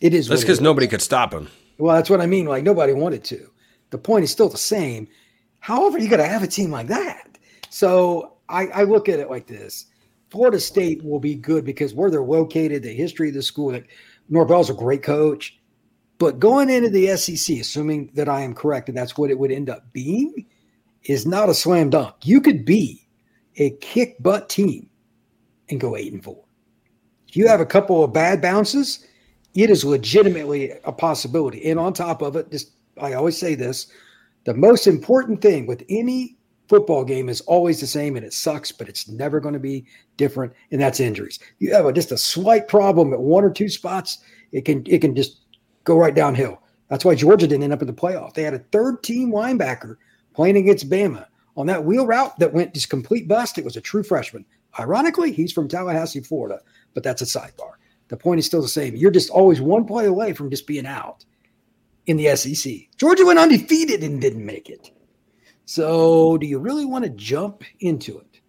It 0.00 0.14
is. 0.14 0.26
That's 0.26 0.40
because 0.40 0.58
nobody 0.58 0.86
could 0.86 1.02
stop 1.02 1.32
them. 1.32 1.50
Well, 1.76 1.94
that's 1.94 2.08
what 2.08 2.22
I 2.22 2.24
mean. 2.24 2.46
Like 2.46 2.64
nobody 2.64 2.94
wanted 2.94 3.22
to 3.24 3.50
the 3.90 3.98
point 3.98 4.24
is 4.24 4.30
still 4.30 4.48
the 4.48 4.56
same. 4.56 5.06
However, 5.60 5.98
you 5.98 6.08
got 6.08 6.16
to 6.16 6.26
have 6.26 6.42
a 6.42 6.46
team 6.46 6.70
like 6.70 6.86
that. 6.86 7.36
So 7.68 8.38
I, 8.48 8.68
I, 8.68 8.82
look 8.84 9.10
at 9.10 9.20
it 9.20 9.28
like 9.28 9.46
this: 9.46 9.84
Florida 10.30 10.58
State 10.60 11.04
will 11.04 11.20
be 11.20 11.34
good 11.34 11.66
because 11.66 11.92
where 11.92 12.10
they're 12.10 12.22
located, 12.22 12.82
the 12.82 12.94
history 12.94 13.28
of 13.28 13.34
the 13.34 13.42
school. 13.42 13.72
Like 13.72 13.90
Norvell's 14.30 14.70
a 14.70 14.74
great 14.74 15.02
coach, 15.02 15.58
but 16.16 16.40
going 16.40 16.70
into 16.70 16.88
the 16.88 17.14
SEC, 17.18 17.58
assuming 17.58 18.12
that 18.14 18.30
I 18.30 18.40
am 18.40 18.54
correct, 18.54 18.88
and 18.88 18.96
that's 18.96 19.18
what 19.18 19.30
it 19.30 19.38
would 19.38 19.52
end 19.52 19.68
up 19.68 19.92
being, 19.92 20.46
is 21.02 21.26
not 21.26 21.50
a 21.50 21.54
slam 21.54 21.90
dunk. 21.90 22.14
You 22.24 22.40
could 22.40 22.64
be 22.64 23.06
a 23.56 23.72
kick 23.72 24.22
butt 24.22 24.48
team 24.48 24.88
and 25.68 25.80
go 25.80 25.96
eight 25.96 26.12
and 26.12 26.22
four. 26.22 26.44
If 27.28 27.36
you 27.36 27.48
have 27.48 27.60
a 27.60 27.66
couple 27.66 28.04
of 28.04 28.12
bad 28.12 28.40
bounces, 28.40 29.06
it 29.54 29.70
is 29.70 29.84
legitimately 29.84 30.72
a 30.84 30.92
possibility. 30.92 31.68
And 31.68 31.78
on 31.78 31.92
top 31.92 32.22
of 32.22 32.36
it, 32.36 32.50
just 32.50 32.72
I 33.00 33.14
always 33.14 33.38
say 33.38 33.54
this 33.54 33.88
the 34.44 34.54
most 34.54 34.86
important 34.86 35.42
thing 35.42 35.66
with 35.66 35.82
any 35.88 36.36
football 36.68 37.04
game 37.04 37.28
is 37.28 37.40
always 37.42 37.80
the 37.80 37.86
same 37.86 38.16
and 38.16 38.24
it 38.24 38.32
sucks, 38.32 38.72
but 38.72 38.88
it's 38.88 39.08
never 39.08 39.40
going 39.40 39.54
to 39.54 39.60
be 39.60 39.86
different. 40.16 40.52
And 40.70 40.80
that's 40.80 41.00
injuries. 41.00 41.38
You 41.58 41.72
have 41.72 41.86
a, 41.86 41.92
just 41.92 42.12
a 42.12 42.18
slight 42.18 42.68
problem 42.68 43.12
at 43.12 43.20
one 43.20 43.44
or 43.44 43.50
two 43.50 43.68
spots, 43.68 44.18
it 44.52 44.64
can 44.64 44.84
it 44.86 45.00
can 45.00 45.14
just 45.14 45.40
go 45.84 45.96
right 45.96 46.14
downhill. 46.14 46.62
That's 46.88 47.04
why 47.04 47.14
Georgia 47.14 47.46
didn't 47.46 47.64
end 47.64 47.72
up 47.72 47.82
in 47.82 47.88
the 47.88 47.92
playoff. 47.92 48.34
They 48.34 48.42
had 48.42 48.54
a 48.54 48.64
third 48.70 49.02
team 49.02 49.32
linebacker 49.32 49.96
playing 50.34 50.56
against 50.56 50.88
Bama 50.88 51.26
on 51.56 51.66
that 51.66 51.84
wheel 51.84 52.06
route 52.06 52.38
that 52.38 52.52
went 52.52 52.74
just 52.74 52.90
complete 52.90 53.26
bust. 53.26 53.58
It 53.58 53.64
was 53.64 53.76
a 53.76 53.80
true 53.80 54.02
freshman. 54.02 54.44
Ironically, 54.78 55.32
he's 55.32 55.52
from 55.52 55.68
Tallahassee, 55.68 56.20
Florida, 56.20 56.60
but 56.94 57.02
that's 57.02 57.22
a 57.22 57.24
sidebar. 57.24 57.72
The 58.08 58.16
point 58.16 58.38
is 58.38 58.46
still 58.46 58.62
the 58.62 58.68
same. 58.68 58.94
You're 58.94 59.10
just 59.10 59.30
always 59.30 59.60
one 59.60 59.84
play 59.84 60.06
away 60.06 60.32
from 60.32 60.50
just 60.50 60.66
being 60.66 60.86
out 60.86 61.24
in 62.06 62.16
the 62.16 62.34
SEC. 62.36 62.72
Georgia 62.96 63.24
went 63.24 63.38
undefeated 63.38 64.02
and 64.02 64.20
didn't 64.20 64.46
make 64.46 64.70
it. 64.70 64.90
So, 65.64 66.38
do 66.38 66.46
you 66.46 66.58
really 66.58 66.84
want 66.84 67.04
to 67.04 67.10
jump 67.10 67.64
into 67.80 68.18
it? 68.18 68.40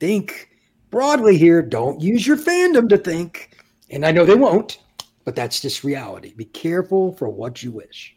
Think 0.00 0.50
broadly 0.90 1.38
here. 1.38 1.62
Don't 1.62 2.00
use 2.00 2.26
your 2.26 2.36
fandom 2.36 2.88
to 2.88 2.98
think. 2.98 3.56
And 3.90 4.04
I 4.04 4.10
know 4.10 4.24
they 4.24 4.34
won't, 4.34 4.78
but 5.24 5.36
that's 5.36 5.60
just 5.60 5.84
reality. 5.84 6.34
Be 6.34 6.44
careful 6.44 7.12
for 7.12 7.28
what 7.28 7.62
you 7.62 7.70
wish. 7.70 8.16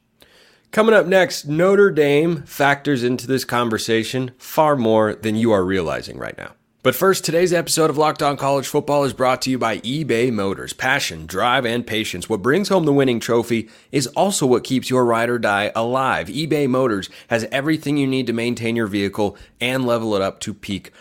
Coming 0.72 0.96
up 0.96 1.06
next, 1.06 1.46
Notre 1.46 1.92
Dame 1.92 2.44
factors 2.44 3.04
into 3.04 3.28
this 3.28 3.44
conversation 3.44 4.32
far 4.38 4.76
more 4.76 5.14
than 5.14 5.36
you 5.36 5.52
are 5.52 5.66
realizing 5.66 6.18
right 6.18 6.38
now. 6.38 6.54
But 6.84 6.96
first, 6.96 7.24
today's 7.24 7.54
episode 7.54 7.92
of 7.92 7.98
Locked 8.00 8.24
On 8.24 8.36
College 8.36 8.66
Football 8.66 9.04
is 9.04 9.14
brought 9.14 9.44
to 9.44 9.52
you 9.52 9.60
by 9.60 9.78
eBay 9.82 10.34
Motors. 10.34 10.74
Passion, 10.74 11.28
drive, 11.28 11.64
and 11.64 11.86
patience. 11.86 12.28
What 12.28 12.42
brings 12.42 12.70
home 12.70 12.86
the 12.86 12.92
winning 12.92 13.20
trophy 13.20 13.70
is 13.92 14.08
also 14.08 14.48
what 14.48 14.64
keeps 14.64 14.90
your 14.90 15.06
ride 15.06 15.30
or 15.30 15.38
die 15.38 15.72
alive. 15.76 16.26
eBay 16.30 16.68
Motors 16.68 17.08
has 17.28 17.48
everything 17.52 17.98
you 17.98 18.08
need 18.08 18.26
to 18.26 18.34
maintain 18.34 18.76
your 18.76 18.88
vehicle 18.88 19.38
and 19.60 19.86
level 19.86 20.16
it 20.16 20.24
up 20.24 20.40
to 20.40 20.56
peak 20.56 20.92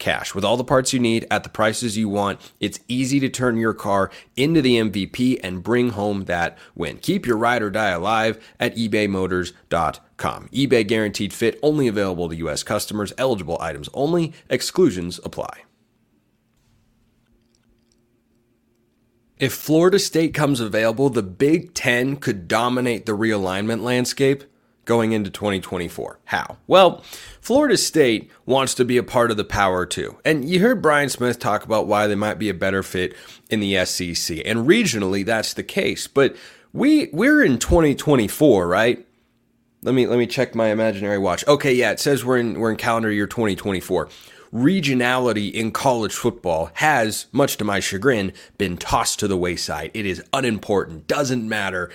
cash. 0.00 0.34
With 0.34 0.44
all 0.44 0.56
the 0.56 0.64
parts 0.64 0.92
you 0.92 0.98
need 0.98 1.26
at 1.30 1.44
the 1.44 1.48
prices 1.48 1.96
you 1.96 2.08
want, 2.08 2.40
it's 2.58 2.80
easy 2.88 3.20
to 3.20 3.28
turn 3.28 3.56
your 3.56 3.74
car 3.74 4.10
into 4.34 4.60
the 4.60 4.76
MVP 4.76 5.38
and 5.44 5.62
bring 5.62 5.90
home 5.90 6.24
that 6.24 6.58
win. 6.74 6.96
Keep 6.96 7.26
your 7.26 7.36
ride 7.36 7.62
or 7.62 7.70
die 7.70 7.90
alive 7.90 8.44
at 8.58 8.74
ebaymotors.com. 8.74 10.48
eBay 10.48 10.86
guaranteed 10.86 11.32
fit 11.32 11.60
only 11.62 11.86
available 11.86 12.28
to 12.28 12.36
U.S. 12.36 12.64
customers, 12.64 13.12
eligible 13.16 13.58
items 13.60 13.88
only, 13.94 14.32
exclusions 14.48 15.20
apply. 15.24 15.62
If 19.38 19.54
Florida 19.54 19.98
State 19.98 20.34
comes 20.34 20.60
available, 20.60 21.08
the 21.08 21.22
Big 21.22 21.72
Ten 21.72 22.16
could 22.16 22.46
dominate 22.46 23.06
the 23.06 23.16
realignment 23.16 23.80
landscape 23.82 24.44
going 24.84 25.12
into 25.12 25.30
2024. 25.30 26.20
How? 26.24 26.56
Well, 26.66 27.02
Florida 27.40 27.76
State 27.76 28.30
wants 28.46 28.74
to 28.74 28.84
be 28.84 28.96
a 28.96 29.02
part 29.02 29.30
of 29.30 29.36
the 29.36 29.44
power 29.44 29.86
two. 29.86 30.18
And 30.24 30.48
you 30.48 30.60
heard 30.60 30.82
Brian 30.82 31.08
Smith 31.08 31.38
talk 31.38 31.64
about 31.64 31.86
why 31.86 32.06
they 32.06 32.14
might 32.14 32.38
be 32.38 32.48
a 32.48 32.54
better 32.54 32.82
fit 32.82 33.14
in 33.48 33.60
the 33.60 33.84
SEC. 33.84 34.38
And 34.44 34.66
regionally 34.66 35.24
that's 35.24 35.54
the 35.54 35.62
case. 35.62 36.06
But 36.06 36.36
we 36.72 37.08
we're 37.12 37.42
in 37.44 37.58
2024, 37.58 38.66
right? 38.66 39.06
Let 39.82 39.94
me 39.94 40.06
let 40.06 40.18
me 40.18 40.26
check 40.26 40.54
my 40.54 40.68
imaginary 40.68 41.18
watch. 41.18 41.46
Okay, 41.46 41.74
yeah, 41.74 41.92
it 41.92 42.00
says 42.00 42.24
we're 42.24 42.38
in 42.38 42.58
we're 42.58 42.70
in 42.70 42.76
calendar 42.76 43.10
year 43.10 43.26
2024 43.26 44.08
regionality 44.52 45.52
in 45.52 45.70
college 45.70 46.12
football 46.12 46.70
has, 46.74 47.26
much 47.32 47.56
to 47.56 47.64
my 47.64 47.80
chagrin, 47.80 48.32
been 48.58 48.76
tossed 48.76 49.20
to 49.20 49.28
the 49.28 49.36
wayside. 49.36 49.90
It 49.94 50.06
is 50.06 50.22
unimportant, 50.32 51.06
doesn't 51.06 51.48
matter 51.48 51.90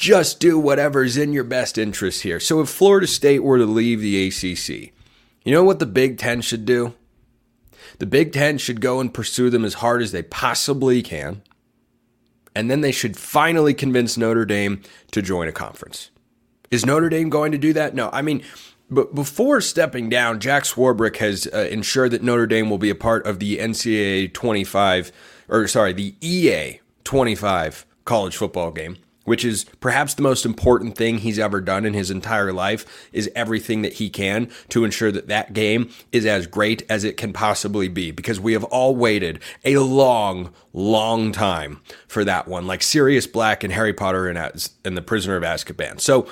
just 0.00 0.40
do 0.40 0.58
whatever 0.58 1.04
is 1.04 1.18
in 1.18 1.34
your 1.34 1.44
best 1.44 1.76
interest 1.76 2.22
here. 2.22 2.40
So 2.40 2.62
if 2.62 2.70
Florida 2.70 3.06
State 3.06 3.40
were 3.40 3.58
to 3.58 3.66
leave 3.66 4.00
the 4.00 4.26
ACC, 4.26 4.94
you 5.44 5.52
know 5.52 5.62
what 5.62 5.78
the 5.78 5.84
Big 5.84 6.16
Ten 6.16 6.40
should 6.40 6.64
do? 6.64 6.94
The 7.98 8.06
Big 8.06 8.32
Ten 8.32 8.56
should 8.56 8.80
go 8.80 8.98
and 8.98 9.12
pursue 9.12 9.50
them 9.50 9.62
as 9.62 9.74
hard 9.74 10.00
as 10.00 10.10
they 10.10 10.22
possibly 10.22 11.02
can. 11.02 11.42
And 12.54 12.70
then 12.70 12.80
they 12.80 12.92
should 12.92 13.14
finally 13.14 13.74
convince 13.74 14.16
Notre 14.16 14.46
Dame 14.46 14.80
to 15.12 15.20
join 15.20 15.48
a 15.48 15.52
conference. 15.52 16.10
Is 16.70 16.86
Notre 16.86 17.10
Dame 17.10 17.28
going 17.28 17.52
to 17.52 17.58
do 17.58 17.74
that? 17.74 17.94
No. 17.94 18.08
I 18.10 18.22
mean, 18.22 18.42
but 18.90 19.14
before 19.14 19.60
stepping 19.60 20.08
down, 20.08 20.40
Jack 20.40 20.64
Swarbrick 20.64 21.16
has 21.18 21.46
uh, 21.52 21.68
ensured 21.70 22.12
that 22.12 22.22
Notre 22.22 22.46
Dame 22.46 22.70
will 22.70 22.78
be 22.78 22.90
a 22.90 22.94
part 22.94 23.26
of 23.26 23.38
the 23.38 23.58
NCAA 23.58 24.32
25, 24.32 25.12
or 25.48 25.68
sorry, 25.68 25.92
the 25.92 26.14
EA 26.22 26.80
25 27.04 27.84
college 28.06 28.36
football 28.36 28.70
game 28.70 28.96
which 29.24 29.44
is 29.44 29.64
perhaps 29.80 30.14
the 30.14 30.22
most 30.22 30.44
important 30.44 30.96
thing 30.96 31.18
he's 31.18 31.38
ever 31.38 31.60
done 31.60 31.84
in 31.84 31.94
his 31.94 32.10
entire 32.10 32.52
life 32.52 33.08
is 33.12 33.30
everything 33.34 33.82
that 33.82 33.94
he 33.94 34.08
can 34.08 34.50
to 34.68 34.84
ensure 34.84 35.12
that 35.12 35.28
that 35.28 35.52
game 35.52 35.90
is 36.12 36.26
as 36.26 36.46
great 36.46 36.82
as 36.88 37.04
it 37.04 37.16
can 37.16 37.32
possibly 37.32 37.88
be. 37.88 38.10
Because 38.10 38.40
we 38.40 38.54
have 38.54 38.64
all 38.64 38.96
waited 38.96 39.40
a 39.64 39.78
long 39.78 40.52
long 40.72 41.32
time 41.32 41.80
for 42.06 42.24
that 42.24 42.46
one 42.48 42.66
like 42.66 42.82
Sirius 42.82 43.26
Black 43.26 43.64
and 43.64 43.72
Harry 43.72 43.92
Potter 43.92 44.28
and, 44.28 44.38
and 44.84 44.96
the 44.96 45.02
Prisoner 45.02 45.36
of 45.36 45.42
Azkaban. 45.42 46.00
So 46.00 46.28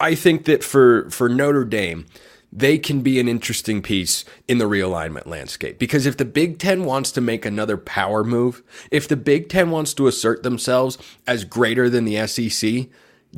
I 0.00 0.14
think 0.14 0.44
that 0.46 0.64
for 0.64 1.08
for 1.10 1.28
Notre 1.28 1.64
Dame 1.64 2.06
they 2.52 2.76
can 2.76 3.00
be 3.00 3.18
an 3.18 3.28
interesting 3.28 3.80
piece 3.80 4.24
in 4.46 4.58
the 4.58 4.68
realignment 4.68 5.26
landscape. 5.26 5.78
Because 5.78 6.04
if 6.04 6.18
the 6.18 6.24
Big 6.26 6.58
Ten 6.58 6.84
wants 6.84 7.10
to 7.12 7.20
make 7.20 7.46
another 7.46 7.78
power 7.78 8.22
move, 8.22 8.62
if 8.90 9.08
the 9.08 9.16
Big 9.16 9.48
Ten 9.48 9.70
wants 9.70 9.94
to 9.94 10.06
assert 10.06 10.42
themselves 10.42 10.98
as 11.26 11.44
greater 11.44 11.88
than 11.88 12.04
the 12.04 12.26
SEC, 12.26 12.88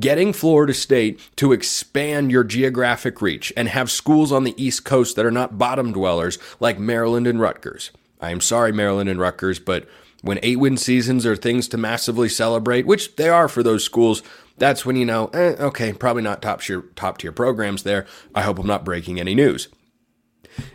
getting 0.00 0.32
Florida 0.32 0.74
State 0.74 1.20
to 1.36 1.52
expand 1.52 2.32
your 2.32 2.42
geographic 2.42 3.22
reach 3.22 3.52
and 3.56 3.68
have 3.68 3.90
schools 3.90 4.32
on 4.32 4.42
the 4.42 4.60
East 4.62 4.84
Coast 4.84 5.14
that 5.14 5.26
are 5.26 5.30
not 5.30 5.58
bottom 5.58 5.92
dwellers 5.92 6.38
like 6.58 6.78
Maryland 6.80 7.28
and 7.28 7.40
Rutgers. 7.40 7.92
I 8.20 8.30
am 8.30 8.40
sorry, 8.40 8.72
Maryland 8.72 9.08
and 9.08 9.20
Rutgers, 9.20 9.60
but 9.60 9.86
when 10.22 10.40
eight 10.42 10.58
win 10.58 10.78
seasons 10.78 11.26
are 11.26 11.36
things 11.36 11.68
to 11.68 11.76
massively 11.76 12.30
celebrate, 12.30 12.86
which 12.86 13.14
they 13.16 13.28
are 13.28 13.46
for 13.46 13.62
those 13.62 13.84
schools, 13.84 14.22
that's 14.56 14.86
when 14.86 14.96
you 14.96 15.04
know, 15.04 15.26
eh, 15.28 15.56
okay, 15.58 15.92
probably 15.92 16.22
not 16.22 16.42
top 16.42 16.62
tier 16.62 16.82
top 16.94 17.18
tier 17.18 17.32
programs 17.32 17.82
there. 17.82 18.06
I 18.34 18.42
hope 18.42 18.58
I'm 18.58 18.66
not 18.66 18.84
breaking 18.84 19.18
any 19.18 19.34
news. 19.34 19.68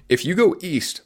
If 0.09 0.25
you 0.25 0.35
go 0.35 0.57
east 0.61 1.01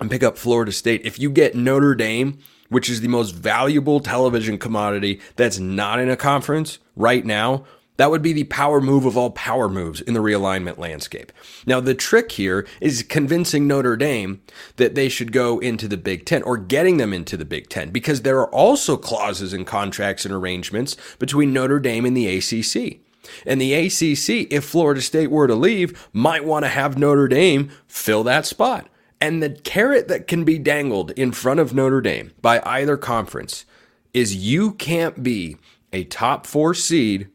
and 0.00 0.10
pick 0.10 0.22
up 0.22 0.36
Florida 0.36 0.72
State, 0.72 1.02
if 1.04 1.18
you 1.18 1.30
get 1.30 1.54
Notre 1.54 1.94
Dame, 1.94 2.38
which 2.68 2.88
is 2.90 3.00
the 3.00 3.08
most 3.08 3.30
valuable 3.32 4.00
television 4.00 4.58
commodity 4.58 5.20
that's 5.36 5.58
not 5.58 6.00
in 6.00 6.10
a 6.10 6.16
conference 6.16 6.78
right 6.96 7.24
now, 7.24 7.64
that 7.96 8.10
would 8.10 8.22
be 8.22 8.32
the 8.32 8.44
power 8.44 8.80
move 8.80 9.04
of 9.04 9.16
all 9.16 9.30
power 9.30 9.68
moves 9.68 10.00
in 10.00 10.14
the 10.14 10.20
realignment 10.20 10.78
landscape. 10.78 11.32
Now, 11.66 11.80
the 11.80 11.94
trick 11.94 12.32
here 12.32 12.66
is 12.80 13.02
convincing 13.02 13.66
Notre 13.66 13.96
Dame 13.96 14.42
that 14.76 14.94
they 14.94 15.08
should 15.08 15.32
go 15.32 15.58
into 15.60 15.86
the 15.86 15.96
Big 15.96 16.24
Ten 16.26 16.42
or 16.42 16.56
getting 16.56 16.96
them 16.96 17.12
into 17.12 17.36
the 17.36 17.44
Big 17.44 17.68
Ten 17.68 17.90
because 17.90 18.22
there 18.22 18.38
are 18.38 18.52
also 18.52 18.96
clauses 18.96 19.52
and 19.52 19.66
contracts 19.66 20.24
and 20.24 20.34
arrangements 20.34 20.96
between 21.18 21.52
Notre 21.52 21.78
Dame 21.78 22.04
and 22.04 22.16
the 22.16 22.36
ACC. 22.36 23.00
And 23.46 23.60
the 23.60 23.74
ACC, 23.74 24.52
if 24.52 24.64
Florida 24.64 25.00
State 25.00 25.30
were 25.30 25.46
to 25.46 25.54
leave, 25.54 26.08
might 26.12 26.44
want 26.44 26.64
to 26.64 26.68
have 26.68 26.98
Notre 26.98 27.28
Dame 27.28 27.70
fill 27.86 28.24
that 28.24 28.44
spot. 28.44 28.88
And 29.20 29.42
the 29.42 29.50
carrot 29.50 30.08
that 30.08 30.26
can 30.26 30.44
be 30.44 30.58
dangled 30.58 31.12
in 31.12 31.32
front 31.32 31.60
of 31.60 31.72
Notre 31.72 32.00
Dame 32.00 32.32
by 32.42 32.60
either 32.66 32.96
conference 32.96 33.64
is 34.12 34.36
you 34.36 34.72
can't 34.72 35.22
be 35.22 35.56
a 35.92 36.04
top 36.04 36.46
four 36.46 36.74
seed 36.74 37.28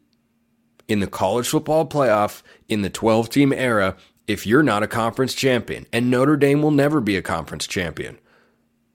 in 0.90 1.00
the 1.00 1.08
college 1.08 1.48
football 1.48 1.88
playoff 1.88 2.42
in 2.68 2.82
the 2.82 2.90
12 2.90 3.30
team 3.30 3.54
era 3.54 3.96
if 4.28 4.46
you're 4.46 4.64
not 4.64 4.84
a 4.84 4.88
conference 4.88 5.34
champion. 5.34 5.86
And 5.94 6.12
Notre 6.12 6.36
Dame 6.36 6.62
will 6.62 6.72
never 6.72 7.00
be 7.00 7.16
a 7.16 7.22
conference 7.22 7.66
champion 7.66 8.20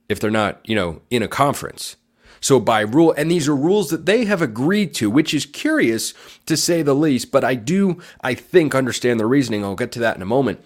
if 0.09 0.21
they're 0.21 0.31
not, 0.31 0.61
you 0.69 0.75
know, 0.75 1.01
in 1.11 1.23
a 1.23 1.29
conference. 1.29 1.97
So 2.41 2.61
by 2.61 2.81
rule, 2.81 3.15
and 3.17 3.31
these 3.31 3.49
are 3.49 3.57
rules 3.57 3.89
that 3.89 4.05
they 4.05 4.27
have 4.27 4.43
agreed 4.43 4.93
to, 4.95 5.09
which 5.09 5.33
is 5.33 5.47
curious 5.47 6.13
to 6.45 6.59
say 6.59 6.83
the 6.83 6.95
least, 6.95 7.33
but 7.33 7.43
I 7.43 7.55
do, 7.55 8.03
I 8.21 8.35
think, 8.35 8.75
understand 8.75 9.19
the 9.19 9.25
reasoning. 9.25 9.65
I'll 9.65 9.77
get 9.77 9.93
to 9.93 10.01
that 10.01 10.17
in 10.17 10.21
a 10.21 10.27
moment. 10.27 10.63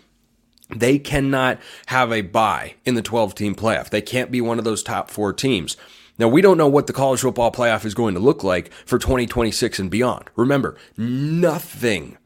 They 0.75 0.99
cannot 0.99 1.61
have 1.87 2.12
a 2.12 2.23
bye 2.23 2.75
in 2.85 2.94
the 2.94 3.02
12 3.02 3.35
team 3.35 3.54
playoff. 3.54 3.90
They 3.90 4.02
can't 4.02 4.32
be 4.32 4.40
one 4.40 4.58
of 4.58 4.64
those 4.64 4.82
top 4.82 5.08
four 5.08 5.32
teams. 5.32 5.76
Now, 6.18 6.28
we 6.28 6.42
don't 6.42 6.58
know 6.58 6.68
what 6.68 6.88
the 6.88 6.92
college 6.92 7.20
football 7.20 7.52
playoff 7.52 7.84
is 7.84 7.94
going 7.94 8.14
to 8.14 8.20
look 8.20 8.42
like 8.42 8.72
for 8.84 8.98
2026 8.98 9.78
and 9.78 9.90
beyond. 9.90 10.30
Remember, 10.34 10.76
nothing, 10.96 12.18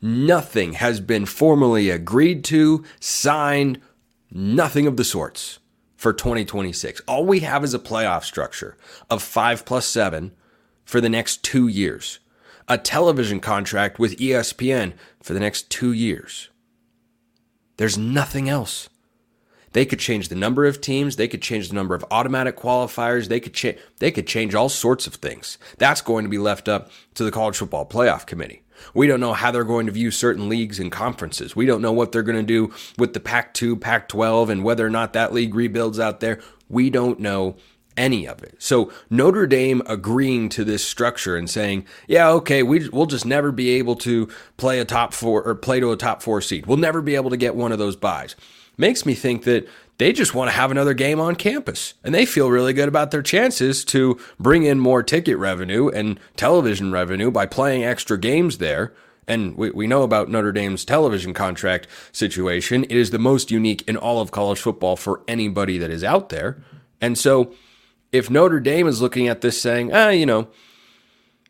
nothing 0.00 0.72
has 0.74 1.00
been 1.00 1.26
formally 1.26 1.90
agreed 1.90 2.44
to, 2.44 2.82
signed, 2.98 3.80
nothing 4.30 4.86
of 4.86 4.96
the 4.96 5.04
sorts 5.04 5.58
for 5.96 6.14
2026. 6.14 7.02
All 7.06 7.26
we 7.26 7.40
have 7.40 7.62
is 7.62 7.74
a 7.74 7.78
playoff 7.78 8.24
structure 8.24 8.78
of 9.10 9.22
five 9.22 9.66
plus 9.66 9.86
seven 9.86 10.32
for 10.82 11.00
the 11.00 11.10
next 11.10 11.44
two 11.44 11.68
years, 11.68 12.20
a 12.68 12.78
television 12.78 13.38
contract 13.38 13.98
with 13.98 14.16
ESPN 14.16 14.94
for 15.22 15.34
the 15.34 15.40
next 15.40 15.68
two 15.68 15.92
years. 15.92 16.48
There's 17.76 17.98
nothing 17.98 18.48
else. 18.48 18.88
They 19.72 19.86
could 19.86 20.00
change 20.00 20.28
the 20.28 20.34
number 20.34 20.64
of 20.66 20.80
teams. 20.80 21.16
They 21.16 21.28
could 21.28 21.42
change 21.42 21.68
the 21.68 21.74
number 21.74 21.94
of 21.94 22.04
automatic 22.10 22.56
qualifiers. 22.56 23.28
They 23.28 23.40
could 23.40 23.54
change. 23.54 23.78
They 23.98 24.10
could 24.10 24.26
change 24.26 24.54
all 24.54 24.68
sorts 24.68 25.06
of 25.06 25.14
things. 25.14 25.58
That's 25.78 26.00
going 26.00 26.24
to 26.24 26.30
be 26.30 26.38
left 26.38 26.68
up 26.68 26.90
to 27.14 27.24
the 27.24 27.30
college 27.30 27.56
football 27.56 27.86
playoff 27.86 28.26
committee. 28.26 28.62
We 28.94 29.06
don't 29.06 29.20
know 29.20 29.34
how 29.34 29.50
they're 29.50 29.64
going 29.64 29.86
to 29.86 29.92
view 29.92 30.10
certain 30.10 30.48
leagues 30.48 30.80
and 30.80 30.90
conferences. 30.90 31.54
We 31.54 31.66
don't 31.66 31.82
know 31.82 31.92
what 31.92 32.12
they're 32.12 32.22
going 32.22 32.38
to 32.38 32.42
do 32.42 32.72
with 32.98 33.12
the 33.12 33.20
Pac 33.20 33.54
2, 33.54 33.76
Pac 33.76 34.08
12, 34.08 34.50
and 34.50 34.64
whether 34.64 34.86
or 34.86 34.90
not 34.90 35.12
that 35.12 35.32
league 35.32 35.54
rebuilds 35.54 36.00
out 36.00 36.20
there. 36.20 36.40
We 36.68 36.88
don't 36.88 37.20
know 37.20 37.56
any 37.96 38.26
of 38.26 38.42
it. 38.42 38.54
So 38.58 38.90
Notre 39.10 39.46
Dame 39.46 39.82
agreeing 39.86 40.48
to 40.50 40.64
this 40.64 40.84
structure 40.84 41.36
and 41.36 41.50
saying, 41.50 41.84
"Yeah, 42.08 42.30
okay, 42.30 42.62
we 42.62 42.88
we'll 42.88 43.06
just 43.06 43.26
never 43.26 43.52
be 43.52 43.70
able 43.70 43.96
to 43.96 44.28
play 44.56 44.78
a 44.78 44.84
top 44.84 45.12
4 45.12 45.42
or 45.42 45.54
play 45.54 45.80
to 45.80 45.92
a 45.92 45.96
top 45.96 46.22
4 46.22 46.40
seed. 46.40 46.66
We'll 46.66 46.78
never 46.78 47.02
be 47.02 47.16
able 47.16 47.30
to 47.30 47.36
get 47.36 47.54
one 47.54 47.72
of 47.72 47.78
those 47.78 47.96
byes." 47.96 48.36
Makes 48.80 49.06
me 49.06 49.14
think 49.14 49.44
that 49.44 49.68
they 49.98 50.12
just 50.12 50.34
want 50.34 50.50
to 50.50 50.56
have 50.56 50.70
another 50.70 50.94
game 50.94 51.20
on 51.20 51.36
campus 51.36 51.94
and 52.02 52.14
they 52.14 52.24
feel 52.24 52.50
really 52.50 52.72
good 52.72 52.88
about 52.88 53.10
their 53.10 53.22
chances 53.22 53.84
to 53.84 54.18
bring 54.38 54.64
in 54.64 54.78
more 54.78 55.02
ticket 55.02 55.36
revenue 55.36 55.88
and 55.88 56.18
television 56.36 56.90
revenue 56.90 57.30
by 57.30 57.44
playing 57.44 57.84
extra 57.84 58.18
games 58.18 58.58
there. 58.58 58.94
And 59.28 59.56
we, 59.56 59.70
we 59.70 59.86
know 59.86 60.02
about 60.02 60.30
Notre 60.30 60.52
Dame's 60.52 60.84
television 60.84 61.34
contract 61.34 61.86
situation. 62.10 62.84
It 62.84 62.96
is 62.96 63.10
the 63.10 63.18
most 63.18 63.50
unique 63.50 63.86
in 63.86 63.96
all 63.96 64.20
of 64.20 64.30
college 64.30 64.58
football 64.58 64.96
for 64.96 65.20
anybody 65.28 65.76
that 65.78 65.90
is 65.90 66.02
out 66.02 66.30
there. 66.30 66.64
And 67.00 67.18
so 67.18 67.52
if 68.10 68.30
Notre 68.30 68.58
Dame 68.58 68.88
is 68.88 69.02
looking 69.02 69.28
at 69.28 69.42
this 69.42 69.60
saying, 69.60 69.92
ah, 69.92 70.08
you 70.08 70.26
know, 70.26 70.48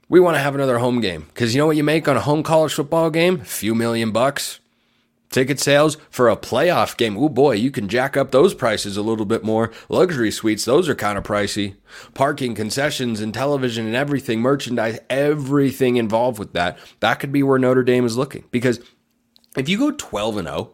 we 0.09 0.19
want 0.19 0.35
to 0.35 0.41
have 0.41 0.57
another 0.57 0.79
home 0.79 1.01
game 1.01 1.27
because 1.29 1.55
you 1.55 1.61
know 1.61 1.67
what 1.67 1.77
you 1.77 1.85
make 1.85 2.09
on 2.09 2.17
a 2.17 2.21
home 2.21 2.43
college 2.43 2.75
football 2.75 3.11
game? 3.11 3.43
A 3.43 3.45
few 3.45 3.77
million 3.77 4.11
bucks. 4.11 4.59
Ticket 5.31 5.61
sales 5.61 5.97
for 6.11 6.29
a 6.29 6.37
playoff 6.37 6.97
game. 6.97 7.17
Oh 7.17 7.29
boy, 7.29 7.53
you 7.53 7.71
can 7.71 7.89
jack 7.89 8.17
up 8.17 8.33
those 8.33 8.53
prices 8.53 8.97
a 8.97 9.03
little 9.03 9.25
bit 9.25 9.45
more. 9.45 9.71
Luxury 9.89 10.33
suites, 10.33 10.65
those 10.65 10.89
are 10.89 10.95
kind 10.97 11.17
of 11.17 11.23
pricey. 11.23 11.77
Parking, 12.15 12.57
concessions, 12.57 13.21
and 13.21 13.33
television 13.33 13.87
and 13.87 13.95
everything, 13.95 14.41
merchandise, 14.41 14.99
everything 15.09 15.97
involved 15.97 16.41
with 16.41 16.53
that. 16.55 16.77
That 16.99 17.21
could 17.21 17.31
be 17.31 17.45
where 17.45 17.61
Notre 17.61 17.85
Dame 17.85 18.05
is 18.05 18.17
looking. 18.17 18.45
Because 18.51 18.81
if 19.57 19.69
you 19.69 19.79
go 19.79 19.93
12 19.93 20.39
and 20.39 20.49
0, 20.49 20.73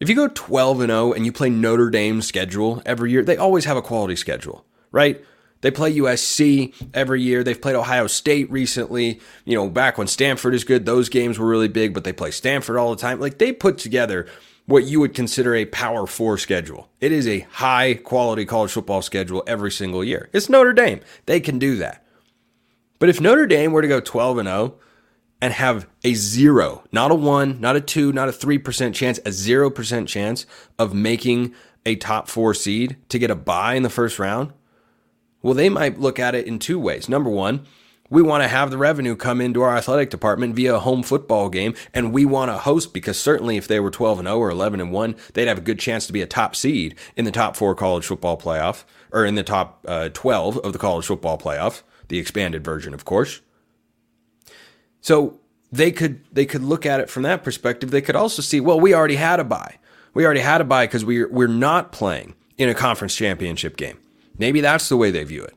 if 0.00 0.08
you 0.08 0.16
go 0.16 0.28
12 0.28 0.80
and 0.80 0.90
0 0.90 1.12
and 1.12 1.24
you 1.24 1.30
play 1.30 1.50
Notre 1.50 1.90
Dame's 1.90 2.26
schedule 2.26 2.82
every 2.84 3.12
year, 3.12 3.22
they 3.22 3.36
always 3.36 3.64
have 3.64 3.76
a 3.76 3.82
quality 3.82 4.16
schedule, 4.16 4.66
right? 4.90 5.24
They 5.64 5.70
play 5.70 5.96
USC 5.96 6.74
every 6.92 7.22
year. 7.22 7.42
They've 7.42 7.60
played 7.60 7.74
Ohio 7.74 8.06
State 8.06 8.50
recently. 8.50 9.18
You 9.46 9.54
know, 9.54 9.70
back 9.70 9.96
when 9.96 10.06
Stanford 10.06 10.52
is 10.52 10.62
good, 10.62 10.84
those 10.84 11.08
games 11.08 11.38
were 11.38 11.46
really 11.46 11.68
big, 11.68 11.94
but 11.94 12.04
they 12.04 12.12
play 12.12 12.32
Stanford 12.32 12.76
all 12.76 12.90
the 12.94 13.00
time. 13.00 13.18
Like 13.18 13.38
they 13.38 13.50
put 13.50 13.78
together 13.78 14.26
what 14.66 14.84
you 14.84 15.00
would 15.00 15.14
consider 15.14 15.54
a 15.54 15.64
power 15.64 16.06
four 16.06 16.36
schedule. 16.36 16.90
It 17.00 17.12
is 17.12 17.26
a 17.26 17.46
high 17.50 17.94
quality 17.94 18.44
college 18.44 18.72
football 18.72 19.00
schedule 19.00 19.42
every 19.46 19.70
single 19.70 20.04
year. 20.04 20.28
It's 20.34 20.50
Notre 20.50 20.74
Dame. 20.74 21.00
They 21.24 21.40
can 21.40 21.58
do 21.58 21.76
that. 21.76 22.04
But 22.98 23.08
if 23.08 23.18
Notre 23.18 23.46
Dame 23.46 23.72
were 23.72 23.80
to 23.80 23.88
go 23.88 24.00
12 24.00 24.36
and 24.36 24.48
0 24.48 24.74
and 25.40 25.54
have 25.54 25.88
a 26.04 26.12
zero, 26.12 26.84
not 26.92 27.10
a 27.10 27.14
one, 27.14 27.58
not 27.58 27.74
a 27.74 27.80
two, 27.80 28.12
not 28.12 28.28
a 28.28 28.32
3% 28.32 28.92
chance, 28.92 29.16
a 29.20 29.30
0% 29.30 30.06
chance 30.08 30.44
of 30.78 30.92
making 30.92 31.54
a 31.86 31.96
top 31.96 32.28
four 32.28 32.52
seed 32.52 32.98
to 33.08 33.18
get 33.18 33.30
a 33.30 33.34
bye 33.34 33.76
in 33.76 33.82
the 33.82 33.88
first 33.88 34.18
round, 34.18 34.52
well, 35.44 35.52
they 35.52 35.68
might 35.68 36.00
look 36.00 36.18
at 36.18 36.34
it 36.34 36.46
in 36.46 36.58
two 36.58 36.78
ways. 36.78 37.06
Number 37.06 37.28
one, 37.28 37.66
we 38.08 38.22
want 38.22 38.42
to 38.42 38.48
have 38.48 38.70
the 38.70 38.78
revenue 38.78 39.14
come 39.14 39.42
into 39.42 39.60
our 39.60 39.76
athletic 39.76 40.08
department 40.08 40.56
via 40.56 40.76
a 40.76 40.78
home 40.78 41.02
football 41.02 41.50
game, 41.50 41.74
and 41.92 42.14
we 42.14 42.24
want 42.24 42.50
to 42.50 42.56
host 42.56 42.94
because 42.94 43.20
certainly 43.20 43.58
if 43.58 43.68
they 43.68 43.78
were 43.78 43.90
12 43.90 44.20
and 44.20 44.26
0 44.26 44.38
or 44.38 44.48
11 44.48 44.80
and 44.80 44.90
1, 44.90 45.14
they'd 45.34 45.46
have 45.46 45.58
a 45.58 45.60
good 45.60 45.78
chance 45.78 46.06
to 46.06 46.14
be 46.14 46.22
a 46.22 46.26
top 46.26 46.56
seed 46.56 46.94
in 47.14 47.26
the 47.26 47.30
top 47.30 47.56
four 47.56 47.74
college 47.74 48.06
football 48.06 48.38
playoff, 48.38 48.84
or 49.12 49.26
in 49.26 49.34
the 49.34 49.42
top 49.42 49.84
uh, 49.86 50.08
12 50.14 50.56
of 50.58 50.72
the 50.72 50.78
college 50.78 51.04
football 51.04 51.36
playoff, 51.36 51.82
the 52.08 52.18
expanded 52.18 52.64
version, 52.64 52.94
of 52.94 53.04
course. 53.04 53.42
So 55.02 55.40
they 55.70 55.92
could 55.92 56.24
they 56.32 56.46
could 56.46 56.62
look 56.62 56.86
at 56.86 57.00
it 57.00 57.10
from 57.10 57.22
that 57.24 57.44
perspective. 57.44 57.90
They 57.90 58.00
could 58.00 58.16
also 58.16 58.40
see, 58.40 58.60
well, 58.60 58.80
we 58.80 58.94
already 58.94 59.16
had 59.16 59.40
a 59.40 59.44
bye. 59.44 59.76
We 60.14 60.24
already 60.24 60.40
had 60.40 60.62
a 60.62 60.64
bye 60.64 60.86
because 60.86 61.04
we're 61.04 61.30
we're 61.30 61.48
not 61.48 61.92
playing 61.92 62.34
in 62.56 62.70
a 62.70 62.74
conference 62.74 63.14
championship 63.14 63.76
game. 63.76 63.98
Maybe 64.38 64.60
that's 64.60 64.88
the 64.88 64.96
way 64.96 65.10
they 65.10 65.24
view 65.24 65.44
it. 65.44 65.54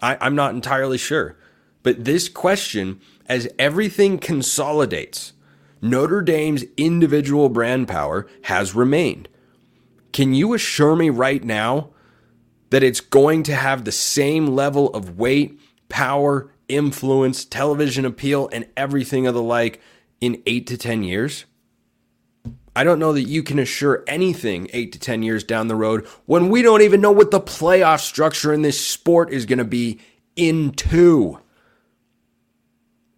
I, 0.00 0.18
I'm 0.20 0.34
not 0.34 0.54
entirely 0.54 0.98
sure. 0.98 1.36
But 1.82 2.04
this 2.04 2.28
question, 2.28 3.00
as 3.26 3.48
everything 3.58 4.18
consolidates, 4.18 5.32
Notre 5.80 6.22
Dame's 6.22 6.64
individual 6.76 7.48
brand 7.48 7.88
power 7.88 8.28
has 8.42 8.74
remained. 8.74 9.28
Can 10.12 10.34
you 10.34 10.54
assure 10.54 10.94
me 10.94 11.10
right 11.10 11.42
now 11.42 11.90
that 12.70 12.82
it's 12.82 13.00
going 13.00 13.42
to 13.44 13.54
have 13.54 13.84
the 13.84 13.92
same 13.92 14.46
level 14.46 14.90
of 14.90 15.18
weight, 15.18 15.58
power, 15.88 16.52
influence, 16.68 17.44
television 17.44 18.04
appeal, 18.04 18.48
and 18.52 18.66
everything 18.76 19.26
of 19.26 19.34
the 19.34 19.42
like 19.42 19.80
in 20.20 20.42
eight 20.46 20.66
to 20.68 20.76
10 20.76 21.02
years? 21.02 21.46
I 22.74 22.84
don't 22.84 22.98
know 22.98 23.12
that 23.12 23.24
you 23.24 23.42
can 23.42 23.58
assure 23.58 24.02
anything 24.06 24.68
eight 24.72 24.92
to 24.92 24.98
10 24.98 25.22
years 25.22 25.44
down 25.44 25.68
the 25.68 25.76
road 25.76 26.06
when 26.24 26.48
we 26.48 26.62
don't 26.62 26.82
even 26.82 27.00
know 27.00 27.12
what 27.12 27.30
the 27.30 27.40
playoff 27.40 28.00
structure 28.00 28.52
in 28.52 28.62
this 28.62 28.80
sport 28.80 29.30
is 29.30 29.44
going 29.44 29.58
to 29.58 29.64
be 29.64 30.00
in 30.36 30.72
two. 30.72 31.38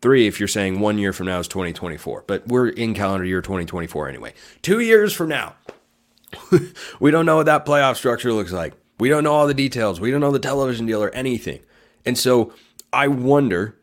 Three, 0.02 0.26
if 0.26 0.38
you're 0.38 0.49
saying 0.49 0.80
one 0.80 0.99
year 0.99 1.12
from 1.12 1.26
now 1.26 1.38
is 1.38 1.49
2024, 1.49 2.25
but 2.26 2.46
we're 2.49 2.68
in 2.68 2.94
calendar 2.94 3.25
year 3.25 3.40
2024 3.40 4.08
anyway. 4.08 4.34
Two 4.60 4.80
years 4.80 5.12
from 5.12 5.28
now, 5.28 5.54
we 7.00 7.10
don't 7.10 7.25
know 7.25 7.36
what 7.36 7.47
that 7.47 7.64
playoff 7.64 7.97
structure 7.97 8.32
looks 8.32 8.52
like. 8.52 8.75
We 8.99 9.08
don't 9.08 9.25
know 9.25 9.32
all 9.32 9.47
the 9.47 9.54
details. 9.54 10.00
We 10.00 10.10
don't 10.10 10.21
know 10.21 10.32
the 10.32 10.38
television 10.38 10.86
deal 10.86 11.02
or 11.02 11.10
anything. 11.10 11.60
And 12.04 12.19
so 12.19 12.52
I 12.93 13.08
wonder 13.08 13.78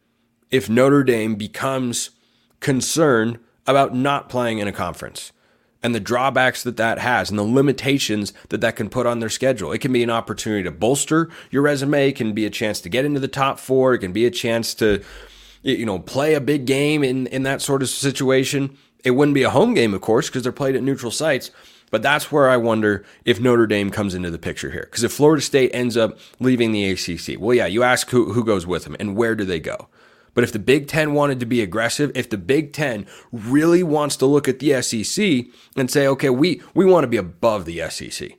if 0.52 0.70
Notre 0.70 1.04
Dame 1.04 1.36
becomes 1.36 2.12
concerned 2.60 3.40
about 3.66 3.96
not 3.96 4.30
playing 4.30 4.60
in 4.60 4.68
a 4.68 4.72
conference 4.72 5.32
and 5.84 5.96
the 5.96 6.00
drawbacks 6.00 6.64
that 6.64 6.78
that 6.78 7.00
has 7.00 7.30
and 7.30 7.40
the 7.40 7.44
limitations 7.44 8.34
that 8.50 8.62
that 8.62 8.76
can 8.76 8.90
put 8.90 9.06
on 9.06 9.20
their 9.20 9.30
schedule. 9.30 9.72
It 9.72 9.80
can 9.80 9.92
be 9.92 10.04
an 10.04 10.10
opportunity 10.10 10.64
to 10.64 10.72
bolster 10.72 11.30
your 11.50 11.62
resume, 11.62 12.10
it 12.10 12.16
can 12.16 12.34
be 12.34 12.46
a 12.46 12.50
chance 12.50 12.82
to 12.82 12.90
get 12.90 13.06
into 13.06 13.20
the 13.20 13.28
top 13.28 13.60
4, 13.60 13.96
it 13.96 14.00
can 14.00 14.14
be 14.14 14.26
a 14.26 14.32
chance 14.32 14.74
to 14.76 15.04
you 15.64 15.86
know, 15.86 16.00
play 16.00 16.34
a 16.34 16.42
big 16.42 16.66
game 16.66 17.04
in 17.04 17.28
in 17.28 17.44
that 17.44 17.62
sort 17.62 17.82
of 17.82 17.90
situation. 17.90 18.78
It 19.04 19.12
wouldn't 19.12 19.36
be 19.36 19.44
a 19.44 19.50
home 19.50 19.74
game, 19.74 19.94
of 19.94 20.02
course, 20.02 20.28
because 20.28 20.44
they're 20.44 20.52
played 20.52 20.76
at 20.76 20.84
neutral 20.84 21.12
sites, 21.12 21.50
but 21.90 22.02
that's 22.02 22.32
where 22.32 22.50
I 22.50 22.58
wonder 22.58 23.04
if 23.26 23.40
Notre 23.40 23.68
Dame 23.68 23.90
comes 23.90 24.14
into 24.14 24.30
the 24.30 24.38
picture 24.38 24.72
here. 24.72 24.84
Because 24.84 25.04
if 25.04 25.12
Florida 25.12 25.42
State 25.42 25.72
ends 25.74 25.98
up 25.98 26.20
leaving 26.40 26.72
the 26.72 26.92
ACC, 26.92 27.40
well, 27.40 27.56
yeah, 27.56 27.66
you 27.66 27.84
ask 27.84 28.10
who, 28.12 28.34
who 28.34 28.44
goes 28.44 28.68
with 28.68 28.84
them 28.84 28.96
and 29.00 29.16
where 29.16 29.36
do 29.36 29.44
they 29.44 29.60
go? 29.60 29.88
But 30.34 30.44
if 30.44 30.52
the 30.52 30.60
Big 30.60 30.88
Ten 30.88 31.14
wanted 31.14 31.40
to 31.42 31.46
be 31.46 31.62
aggressive, 31.62 32.12
if 32.16 32.30
the 32.30 32.38
Big 32.38 32.74
Ten 32.74 33.06
really 33.32 33.84
wants 33.84 34.16
to 34.18 34.26
look 34.26 34.48
at 34.48 34.60
the 34.60 34.82
SEC 34.82 35.46
and 35.76 35.92
say, 35.92 36.08
okay, 36.08 36.30
we, 36.30 36.62
we 36.74 36.86
want 36.86 37.04
to 37.04 37.10
be 37.10 37.18
above 37.18 37.66
the 37.66 37.90
SEC. 37.90 38.32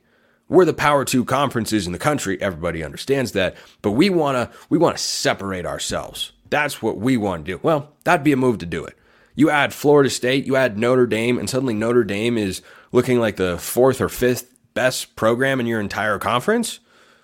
We're 0.49 0.65
the 0.65 0.73
power 0.73 1.05
two 1.05 1.25
conferences 1.25 1.87
in 1.87 1.93
the 1.93 1.99
country. 1.99 2.39
Everybody 2.41 2.83
understands 2.83 3.31
that. 3.31 3.55
But 3.81 3.91
we 3.91 4.09
want 4.09 4.35
to 4.35 4.57
we 4.69 4.77
want 4.77 4.97
to 4.97 5.03
separate 5.03 5.65
ourselves. 5.65 6.31
That's 6.49 6.81
what 6.81 6.97
we 6.97 7.17
want 7.17 7.45
to 7.45 7.53
do. 7.53 7.59
Well, 7.63 7.93
that'd 8.03 8.23
be 8.23 8.33
a 8.33 8.37
move 8.37 8.59
to 8.59 8.65
do 8.65 8.85
it. 8.85 8.95
You 9.35 9.49
add 9.49 9.73
Florida 9.73 10.11
State, 10.11 10.45
you 10.45 10.55
add 10.55 10.77
Notre 10.77 11.07
Dame, 11.07 11.39
and 11.39 11.49
suddenly 11.49 11.73
Notre 11.73 12.03
Dame 12.03 12.37
is 12.37 12.61
looking 12.91 13.19
like 13.19 13.37
the 13.37 13.57
fourth 13.57 13.99
or 13.99 14.09
fifth 14.09 14.53
best 14.75 15.15
program 15.15 15.59
in 15.59 15.65
your 15.65 15.79
entire 15.79 16.19
conference. 16.19 16.79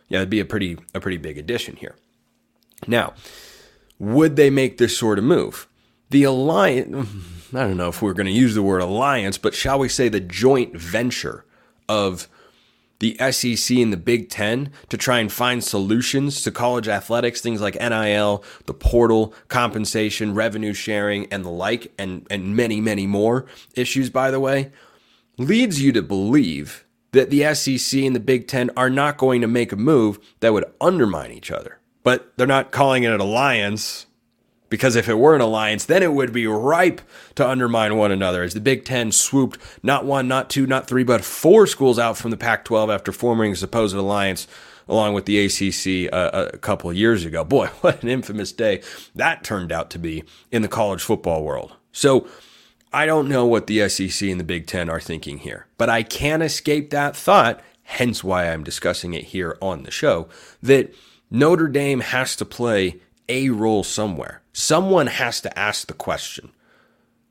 Yeah, 0.08 0.19
it'd 0.19 0.29
be 0.29 0.39
a 0.39 0.45
pretty 0.45 0.77
a 0.95 0.99
pretty 0.99 1.17
big 1.17 1.38
addition 1.38 1.75
here. 1.75 1.95
Now, 2.88 3.13
would 4.00 4.38
they 4.38 4.50
make 4.50 4.78
this 4.78 4.98
sort 4.98 5.20
of 5.20 5.26
move? 5.26 5.68
The 6.10 6.24
alliance, 6.24 7.08
I 7.54 7.60
don't 7.60 7.78
know 7.78 7.90
if 7.90 8.02
we're 8.02 8.14
going 8.14 8.28
to 8.28 8.32
use 8.32 8.56
the 8.56 8.64
word 8.64 8.82
alliance, 8.82 9.38
but 9.38 9.54
shall 9.54 9.78
we 9.78 9.90
say 9.90 10.10
the 10.10 10.20
joint 10.20 10.76
venture 10.76 11.46
of 11.88 12.28
the 13.00 13.18
SEC 13.32 13.78
and 13.78 13.94
the 13.94 13.98
Big 13.98 14.30
Ten 14.30 14.72
to 14.90 14.98
try 14.98 15.20
and 15.20 15.32
find 15.32 15.64
solutions 15.64 16.42
to 16.44 16.52
college 16.52 16.88
athletics, 16.88 17.42
things 17.42 17.62
like 17.62 17.76
NIL, 17.76 18.44
the 18.66 18.74
portal, 18.74 19.34
compensation, 19.48 20.34
revenue 20.34 20.74
sharing, 20.74 21.26
and 21.28 21.46
the 21.46 21.50
like, 21.50 21.94
and, 21.98 22.28
and 22.30 22.56
many, 22.56 22.82
many 22.82 23.08
more 23.08 23.46
issues, 23.74 24.10
by 24.10 24.32
the 24.32 24.40
way, 24.40 24.72
leads 25.38 25.82
you 25.82 25.92
to 25.94 26.02
believe 26.02 26.86
that 27.12 27.30
the 27.30 27.54
SEC 27.56 28.02
and 28.02 28.16
the 28.16 28.20
Big 28.20 28.48
Ten 28.48 28.70
are 28.76 28.90
not 28.90 29.18
going 29.18 29.42
to 29.42 29.48
make 29.48 29.72
a 29.72 29.78
move 29.78 30.20
that 30.42 30.54
would 30.54 30.66
undermine 30.82 31.32
each 31.32 31.52
other 31.52 31.79
but 32.04 32.32
they're 32.38 32.48
not 32.48 32.72
calling 32.72 33.04
it 33.04 33.12
an 33.12 33.20
alliance 33.20 34.06
because 34.70 34.96
if 34.96 35.10
it 35.10 35.16
were 35.16 35.36
an 35.36 35.42
alliance, 35.42 35.86
then 35.86 36.04
it 36.04 36.14
would 36.14 36.32
be 36.32 36.46
ripe 36.48 37.02
to 37.36 37.48
undermine 37.48 37.98
one 37.98 38.12
another. 38.12 38.44
As 38.44 38.54
the 38.54 38.62
Big 38.62 38.86
Ten 38.86 39.12
swooped 39.12 39.60
not 39.84 40.06
one, 40.06 40.28
not 40.28 40.50
two, 40.50 40.68
not 40.68 40.88
three, 40.88 41.04
but 41.04 41.26
four 41.26 41.68
schools 41.68 42.00
out 42.00 42.18
from 42.18 42.32
the 42.32 42.38
Pac 42.38 42.66
12 42.66 42.90
after 42.90 43.12
forming 43.12 43.54
a 43.54 43.56
supposed 43.56 43.96
alliance 43.96 44.48
along 44.88 45.14
with 45.14 45.26
the 45.26 45.46
ACC 45.46 46.12
uh, 46.12 46.50
a 46.54 46.58
couple 46.58 46.92
years 46.94 47.26
ago. 47.26 47.44
Boy, 47.44 47.68
what 47.82 48.02
an 48.04 48.10
infamous 48.10 48.52
day 48.52 48.82
that 49.16 49.44
turned 49.44 49.72
out 49.72 49.90
to 49.92 50.00
be 50.00 50.24
in 50.52 50.62
the 50.62 50.68
college 50.68 51.02
football 51.02 51.44
world. 51.44 51.74
So 51.92 52.28
I 52.92 53.06
don't 53.06 53.30
know 53.30 53.46
what 53.46 53.68
the 53.68 53.88
SEC 53.90 54.28
and 54.30 54.40
the 54.40 54.46
Big 54.46 54.68
Ten 54.68 54.90
are 54.90 55.00
thinking 55.00 55.40
here, 55.40 55.68
but 55.78 55.90
I 55.90 56.04
can't 56.04 56.44
escape 56.44 56.90
that 56.90 57.16
thought, 57.16 57.62
hence 57.84 58.24
why 58.24 58.50
I'm 58.50 58.64
discussing 58.64 59.14
it 59.14 59.26
here 59.26 59.58
on 59.62 59.84
the 59.84 59.92
show, 59.92 60.28
that 60.62 60.94
Notre 61.32 61.68
Dame 61.68 62.00
has 62.00 62.36
to 62.38 62.46
play 62.46 63.00
a 63.28 63.50
role 63.50 63.84
somewhere. 63.84 64.42
Someone 64.52 65.08
has 65.08 65.39
to 65.42 65.60
ask 65.60 65.88
the 65.88 65.94
question. 65.94 66.52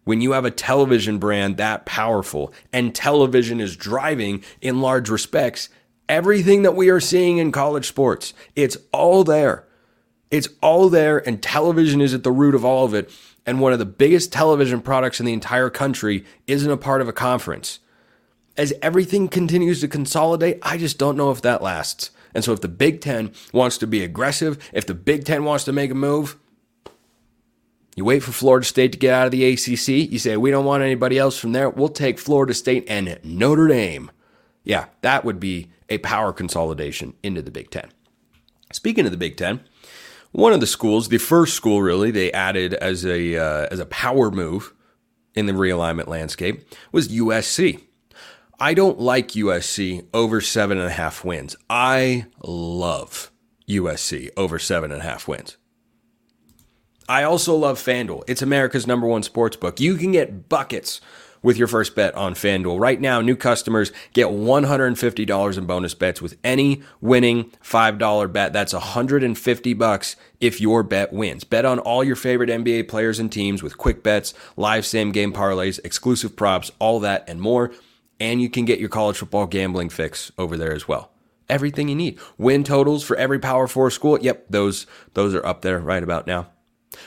When 0.04 0.20
you 0.20 0.32
have 0.32 0.44
a 0.44 0.52
television 0.52 1.18
brand 1.18 1.56
that 1.56 1.84
powerful 1.84 2.52
and 2.72 2.94
television 2.94 3.60
is 3.60 3.76
driving, 3.76 4.44
in 4.60 4.80
large 4.80 5.10
respects, 5.10 5.68
everything 6.08 6.62
that 6.62 6.76
we 6.76 6.88
are 6.88 7.00
seeing 7.00 7.38
in 7.38 7.50
college 7.50 7.88
sports, 7.88 8.32
it's 8.54 8.76
all 8.92 9.24
there. 9.24 9.66
It's 10.30 10.48
all 10.62 10.88
there, 10.88 11.26
and 11.26 11.42
television 11.42 12.00
is 12.00 12.14
at 12.14 12.22
the 12.22 12.30
root 12.30 12.54
of 12.54 12.64
all 12.64 12.84
of 12.84 12.94
it. 12.94 13.10
And 13.44 13.60
one 13.60 13.72
of 13.72 13.78
the 13.78 13.84
biggest 13.84 14.32
television 14.32 14.80
products 14.80 15.20
in 15.20 15.26
the 15.26 15.32
entire 15.32 15.70
country 15.70 16.24
isn't 16.46 16.70
a 16.70 16.76
part 16.76 17.00
of 17.00 17.08
a 17.08 17.12
conference. 17.12 17.80
As 18.56 18.72
everything 18.80 19.28
continues 19.28 19.80
to 19.80 19.88
consolidate, 19.88 20.58
I 20.62 20.76
just 20.76 20.98
don't 20.98 21.16
know 21.16 21.30
if 21.30 21.42
that 21.42 21.62
lasts. 21.62 22.10
And 22.34 22.44
so 22.44 22.52
if 22.52 22.60
the 22.60 22.68
Big 22.68 23.00
Ten 23.00 23.32
wants 23.52 23.78
to 23.78 23.86
be 23.86 24.02
aggressive, 24.02 24.58
if 24.72 24.86
the 24.86 24.94
Big 24.94 25.24
Ten 25.24 25.44
wants 25.44 25.64
to 25.64 25.72
make 25.72 25.90
a 25.90 25.94
move, 25.94 26.36
you 27.96 28.04
wait 28.04 28.20
for 28.22 28.32
Florida 28.32 28.64
State 28.64 28.92
to 28.92 28.98
get 28.98 29.12
out 29.12 29.26
of 29.26 29.32
the 29.32 29.44
ACC. 29.44 29.88
You 30.12 30.18
say, 30.18 30.36
we 30.36 30.50
don't 30.50 30.64
want 30.64 30.82
anybody 30.82 31.18
else 31.18 31.36
from 31.38 31.52
there. 31.52 31.68
We'll 31.68 31.88
take 31.88 32.18
Florida 32.18 32.54
State 32.54 32.84
and 32.88 33.18
Notre 33.24 33.66
Dame. 33.66 34.10
Yeah, 34.62 34.86
that 35.00 35.24
would 35.24 35.40
be 35.40 35.70
a 35.88 35.98
power 35.98 36.32
consolidation 36.32 37.14
into 37.22 37.42
the 37.42 37.50
Big 37.50 37.70
Ten. 37.70 37.88
Speaking 38.72 39.04
of 39.06 39.10
the 39.10 39.16
Big 39.16 39.36
Ten, 39.36 39.60
One 40.32 40.52
of 40.52 40.60
the 40.60 40.66
schools, 40.66 41.08
the 41.08 41.18
first 41.18 41.54
school 41.54 41.80
really, 41.82 42.10
they 42.10 42.30
added 42.32 42.74
as 42.74 43.04
a 43.06 43.36
uh, 43.36 43.66
as 43.70 43.78
a 43.78 43.86
power 43.86 44.30
move 44.30 44.74
in 45.34 45.46
the 45.46 45.52
realignment 45.52 46.06
landscape 46.06 46.68
was 46.92 47.08
USC. 47.08 47.80
I 48.60 48.74
don't 48.74 48.98
like 48.98 49.28
USC 49.28 50.06
over 50.12 50.40
seven 50.40 50.78
and 50.78 50.88
a 50.88 50.92
half 50.92 51.24
wins. 51.24 51.54
I 51.70 52.26
love 52.42 53.30
USC 53.68 54.30
over 54.36 54.58
seven 54.58 54.90
and 54.90 55.00
a 55.00 55.04
half 55.04 55.28
wins. 55.28 55.56
I 57.08 57.22
also 57.22 57.54
love 57.54 57.78
FanDuel. 57.78 58.24
It's 58.26 58.42
America's 58.42 58.84
number 58.84 59.06
one 59.06 59.22
sports 59.22 59.56
book. 59.56 59.78
You 59.78 59.94
can 59.94 60.10
get 60.10 60.48
buckets 60.48 61.00
with 61.40 61.56
your 61.56 61.68
first 61.68 61.94
bet 61.94 62.12
on 62.16 62.34
FanDuel. 62.34 62.80
Right 62.80 63.00
now, 63.00 63.20
new 63.20 63.36
customers 63.36 63.92
get 64.12 64.26
$150 64.26 65.58
in 65.58 65.66
bonus 65.66 65.94
bets 65.94 66.20
with 66.20 66.36
any 66.42 66.82
winning 67.00 67.52
$5 67.62 68.32
bet. 68.32 68.52
That's 68.52 68.72
150 68.72 69.74
bucks 69.74 70.16
if 70.40 70.60
your 70.60 70.82
bet 70.82 71.12
wins. 71.12 71.44
Bet 71.44 71.64
on 71.64 71.78
all 71.78 72.02
your 72.02 72.16
favorite 72.16 72.50
NBA 72.50 72.88
players 72.88 73.20
and 73.20 73.30
teams 73.30 73.62
with 73.62 73.78
quick 73.78 74.02
bets, 74.02 74.34
live 74.56 74.84
same 74.84 75.12
game 75.12 75.32
parlays, 75.32 75.78
exclusive 75.84 76.34
props, 76.34 76.72
all 76.80 76.98
that 77.00 77.24
and 77.28 77.40
more. 77.40 77.70
And 78.20 78.42
you 78.42 78.50
can 78.50 78.64
get 78.64 78.80
your 78.80 78.88
college 78.88 79.18
football 79.18 79.46
gambling 79.46 79.90
fix 79.90 80.32
over 80.38 80.56
there 80.56 80.72
as 80.72 80.88
well. 80.88 81.10
Everything 81.48 81.88
you 81.88 81.94
need. 81.94 82.18
Win 82.36 82.64
totals 82.64 83.04
for 83.04 83.16
every 83.16 83.38
Power 83.38 83.66
4 83.66 83.90
school. 83.90 84.18
Yep, 84.20 84.46
those 84.50 84.86
those 85.14 85.34
are 85.34 85.44
up 85.46 85.62
there 85.62 85.78
right 85.78 86.02
about 86.02 86.26
now. 86.26 86.48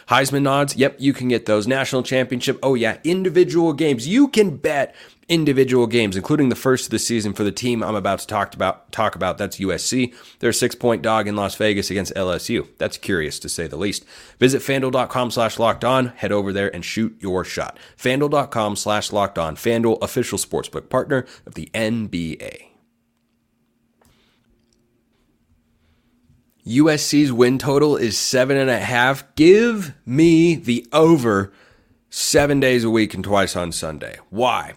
Heisman 0.07 0.49
odds, 0.49 0.75
yep, 0.75 0.95
you 0.99 1.13
can 1.13 1.27
get 1.27 1.45
those. 1.45 1.67
National 1.67 2.03
championship, 2.03 2.57
oh 2.63 2.75
yeah, 2.75 2.97
individual 3.03 3.73
games. 3.73 4.07
You 4.07 4.27
can 4.27 4.57
bet 4.57 4.95
individual 5.31 5.87
games, 5.87 6.17
including 6.17 6.49
the 6.49 6.55
first 6.55 6.85
of 6.85 6.91
the 6.91 6.99
season 6.99 7.31
for 7.31 7.43
the 7.45 7.53
team 7.53 7.81
I'm 7.81 7.95
about 7.95 8.19
to 8.19 8.27
talk 8.27 8.53
about. 8.53 8.91
Talk 8.91 9.15
about 9.15 9.37
that's 9.37 9.57
USC. 9.57 10.13
They're 10.39 10.49
a 10.49 10.53
six 10.53 10.75
point 10.75 11.01
dog 11.01 11.27
in 11.27 11.37
Las 11.37 11.55
Vegas 11.55 11.89
against 11.89 12.13
LSU. 12.13 12.67
That's 12.77 12.97
curious 12.97 13.39
to 13.39 13.49
say 13.49 13.65
the 13.65 13.77
least. 13.77 14.03
Visit 14.39 14.61
FanDuel.com/slash 14.61 15.57
locked 15.57 15.85
on. 15.85 16.07
Head 16.17 16.33
over 16.33 16.51
there 16.51 16.73
and 16.75 16.83
shoot 16.83 17.15
your 17.19 17.45
shot. 17.45 17.79
FanDuel.com/slash 17.97 19.11
locked 19.13 19.39
on. 19.39 19.55
FanDuel 19.55 19.99
official 20.01 20.37
sportsbook 20.37 20.89
partner 20.89 21.25
of 21.45 21.55
the 21.55 21.69
NBA. 21.73 22.67
USC's 26.67 27.31
win 27.31 27.57
total 27.57 27.95
is 27.95 28.17
seven 28.17 28.57
and 28.57 28.69
a 28.69 28.79
half. 28.79 29.23
Give 29.35 29.95
me 30.05 30.55
the 30.55 30.85
over 30.91 31.51
seven 32.09 32.59
days 32.59 32.83
a 32.83 32.89
week 32.89 33.13
and 33.13 33.23
twice 33.23 33.55
on 33.55 33.71
Sunday. 33.71 34.19
Why? 34.29 34.75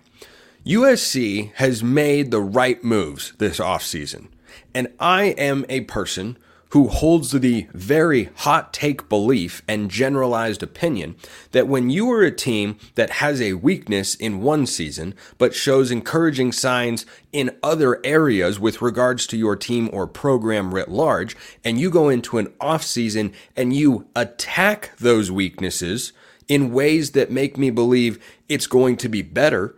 USC 0.66 1.52
has 1.56 1.84
made 1.84 2.30
the 2.30 2.40
right 2.40 2.82
moves 2.82 3.34
this 3.36 3.58
offseason. 3.58 4.28
And 4.74 4.88
I 4.98 5.24
am 5.24 5.66
a 5.68 5.82
person 5.82 6.38
who 6.70 6.88
holds 6.88 7.32
the 7.32 7.66
very 7.74 8.30
hot 8.34 8.72
take 8.72 9.08
belief 9.10 9.62
and 9.68 9.90
generalized 9.90 10.62
opinion 10.62 11.16
that 11.52 11.68
when 11.68 11.90
you 11.90 12.10
are 12.10 12.22
a 12.22 12.34
team 12.34 12.78
that 12.94 13.10
has 13.10 13.42
a 13.42 13.52
weakness 13.52 14.14
in 14.14 14.40
one 14.40 14.64
season 14.66 15.14
but 15.36 15.54
shows 15.54 15.90
encouraging 15.90 16.50
signs 16.50 17.04
in 17.30 17.54
other 17.62 18.00
areas 18.02 18.58
with 18.58 18.80
regards 18.80 19.26
to 19.26 19.36
your 19.36 19.54
team 19.54 19.90
or 19.92 20.06
program 20.06 20.74
writ 20.74 20.88
large 20.88 21.36
and 21.62 21.78
you 21.78 21.90
go 21.90 22.08
into 22.08 22.38
an 22.38 22.52
off 22.58 22.82
season 22.82 23.32
and 23.54 23.76
you 23.76 24.08
attack 24.16 24.90
those 24.98 25.30
weaknesses 25.30 26.12
in 26.48 26.72
ways 26.72 27.12
that 27.12 27.30
make 27.30 27.56
me 27.56 27.70
believe 27.70 28.18
it's 28.48 28.66
going 28.66 28.96
to 28.96 29.08
be 29.08 29.22
better 29.22 29.76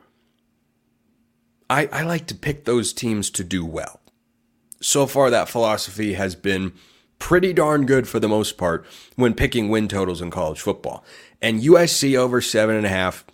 I, 1.69 1.87
I 1.93 2.03
like 2.03 2.27
to 2.27 2.35
pick 2.35 2.65
those 2.65 2.93
teams 2.93 3.31
to 3.31 3.45
do 3.45 3.65
well 3.65 4.01
so 4.81 5.07
far 5.07 5.31
that 5.31 5.49
philosophy 5.49 6.15
has 6.15 6.35
been 6.35 6.73
pretty 7.19 7.53
darn 7.53 7.87
good 7.87 8.07
for 8.07 8.21
the 8.21 8.29
most 8.29 8.59
part 8.59 8.85
when 9.17 9.35
picking 9.35 9.69
win 9.69 9.89
totals 9.89 10.21
in 10.21 10.31
college 10.31 10.61
football. 10.61 11.05
And 11.41 11.63
USC 11.63 12.17
over 12.17 12.41
seven 12.41 12.77
and 12.77 12.87
a 12.87 12.91
half, 12.91 13.25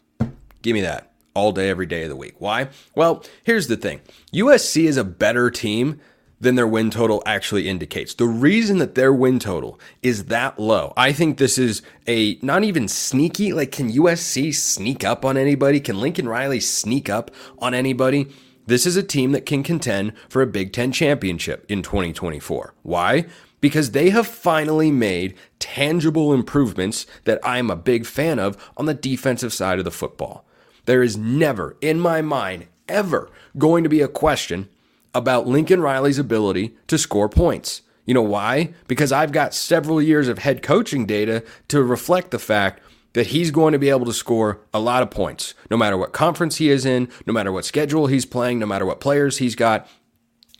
give 0.62 0.74
me 0.74 0.80
that 0.82 1.12
all 1.34 1.52
day, 1.52 1.68
every 1.68 1.86
day 1.86 2.04
of 2.04 2.08
the 2.08 2.16
week. 2.16 2.34
Why? 2.38 2.68
Well, 2.94 3.24
here's 3.44 3.66
the 3.66 3.76
thing 3.76 4.00
USC 4.32 4.84
is 4.84 4.96
a 4.96 5.04
better 5.04 5.50
team 5.50 6.00
than 6.42 6.56
their 6.56 6.66
win 6.66 6.90
total 6.90 7.22
actually 7.24 7.68
indicates. 7.68 8.14
The 8.14 8.26
reason 8.26 8.78
that 8.78 8.96
their 8.96 9.12
win 9.12 9.38
total 9.38 9.78
is 10.02 10.24
that 10.24 10.58
low, 10.58 10.92
I 10.96 11.12
think 11.12 11.38
this 11.38 11.56
is 11.56 11.82
a 12.08 12.36
not 12.42 12.64
even 12.64 12.88
sneaky, 12.88 13.52
like, 13.52 13.70
can 13.70 13.92
USC 13.92 14.52
sneak 14.52 15.04
up 15.04 15.24
on 15.24 15.36
anybody? 15.36 15.78
Can 15.78 16.00
Lincoln 16.00 16.28
Riley 16.28 16.58
sneak 16.58 17.08
up 17.08 17.30
on 17.60 17.74
anybody? 17.74 18.26
This 18.66 18.86
is 18.86 18.96
a 18.96 19.04
team 19.04 19.30
that 19.32 19.46
can 19.46 19.62
contend 19.62 20.14
for 20.28 20.42
a 20.42 20.46
Big 20.46 20.72
Ten 20.72 20.90
championship 20.90 21.64
in 21.68 21.80
2024. 21.80 22.74
Why? 22.82 23.26
Because 23.60 23.92
they 23.92 24.10
have 24.10 24.26
finally 24.26 24.90
made 24.90 25.36
tangible 25.60 26.34
improvements 26.34 27.06
that 27.22 27.38
I'm 27.44 27.70
a 27.70 27.76
big 27.76 28.04
fan 28.04 28.40
of 28.40 28.56
on 28.76 28.86
the 28.86 28.94
defensive 28.94 29.52
side 29.52 29.78
of 29.78 29.84
the 29.84 29.92
football. 29.92 30.44
There 30.86 31.04
is 31.04 31.16
never, 31.16 31.76
in 31.80 32.00
my 32.00 32.20
mind, 32.20 32.66
ever 32.88 33.30
going 33.56 33.84
to 33.84 33.88
be 33.88 34.00
a 34.00 34.08
question 34.08 34.68
about 35.14 35.46
Lincoln 35.46 35.80
Riley's 35.80 36.18
ability 36.18 36.76
to 36.86 36.98
score 36.98 37.28
points. 37.28 37.82
You 38.04 38.14
know 38.14 38.22
why? 38.22 38.74
Because 38.88 39.12
I've 39.12 39.32
got 39.32 39.54
several 39.54 40.02
years 40.02 40.28
of 40.28 40.38
head 40.38 40.62
coaching 40.62 41.06
data 41.06 41.44
to 41.68 41.82
reflect 41.82 42.30
the 42.30 42.38
fact 42.38 42.82
that 43.12 43.28
he's 43.28 43.50
going 43.50 43.72
to 43.72 43.78
be 43.78 43.90
able 43.90 44.06
to 44.06 44.12
score 44.12 44.60
a 44.72 44.80
lot 44.80 45.02
of 45.02 45.10
points, 45.10 45.54
no 45.70 45.76
matter 45.76 45.96
what 45.96 46.12
conference 46.12 46.56
he 46.56 46.70
is 46.70 46.86
in, 46.86 47.08
no 47.26 47.32
matter 47.32 47.52
what 47.52 47.64
schedule 47.64 48.06
he's 48.06 48.24
playing, 48.24 48.58
no 48.58 48.66
matter 48.66 48.86
what 48.86 49.00
players 49.00 49.38
he's 49.38 49.54
got. 49.54 49.86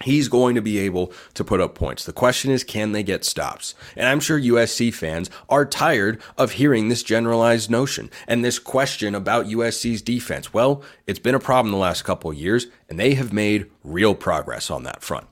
He's 0.02 0.28
going 0.28 0.54
to 0.54 0.62
be 0.62 0.78
able 0.78 1.12
to 1.34 1.44
put 1.44 1.60
up 1.60 1.74
points. 1.74 2.04
The 2.04 2.12
question 2.12 2.50
is, 2.50 2.64
can 2.64 2.92
they 2.92 3.02
get 3.02 3.24
stops? 3.24 3.74
And 3.96 4.06
I'm 4.08 4.20
sure 4.20 4.40
USC 4.40 4.92
fans 4.92 5.30
are 5.48 5.64
tired 5.64 6.20
of 6.36 6.52
hearing 6.52 6.88
this 6.88 7.02
generalized 7.02 7.70
notion 7.70 8.10
and 8.26 8.44
this 8.44 8.58
question 8.58 9.14
about 9.14 9.46
USC's 9.46 10.02
defense. 10.02 10.52
Well, 10.52 10.82
it's 11.06 11.18
been 11.18 11.34
a 11.34 11.40
problem 11.40 11.72
the 11.72 11.78
last 11.78 12.02
couple 12.02 12.30
of 12.30 12.36
years, 12.36 12.66
and 12.88 12.98
they 12.98 13.14
have 13.14 13.32
made 13.32 13.70
real 13.84 14.14
progress 14.14 14.70
on 14.70 14.82
that 14.84 15.02
front. 15.02 15.26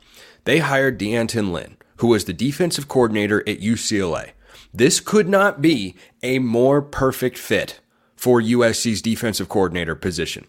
They 0.44 0.58
hired 0.58 0.98
D'Anton 0.98 1.52
Lynn, 1.52 1.76
who 1.96 2.08
was 2.08 2.24
the 2.24 2.32
defensive 2.32 2.88
coordinator 2.88 3.40
at 3.40 3.60
UCLA. 3.60 4.30
This 4.72 5.00
could 5.00 5.28
not 5.28 5.60
be 5.60 5.96
a 6.22 6.38
more 6.38 6.80
perfect 6.80 7.36
fit 7.36 7.80
for 8.16 8.40
USC's 8.40 9.02
defensive 9.02 9.48
coordinator 9.48 9.94
position. 9.94 10.46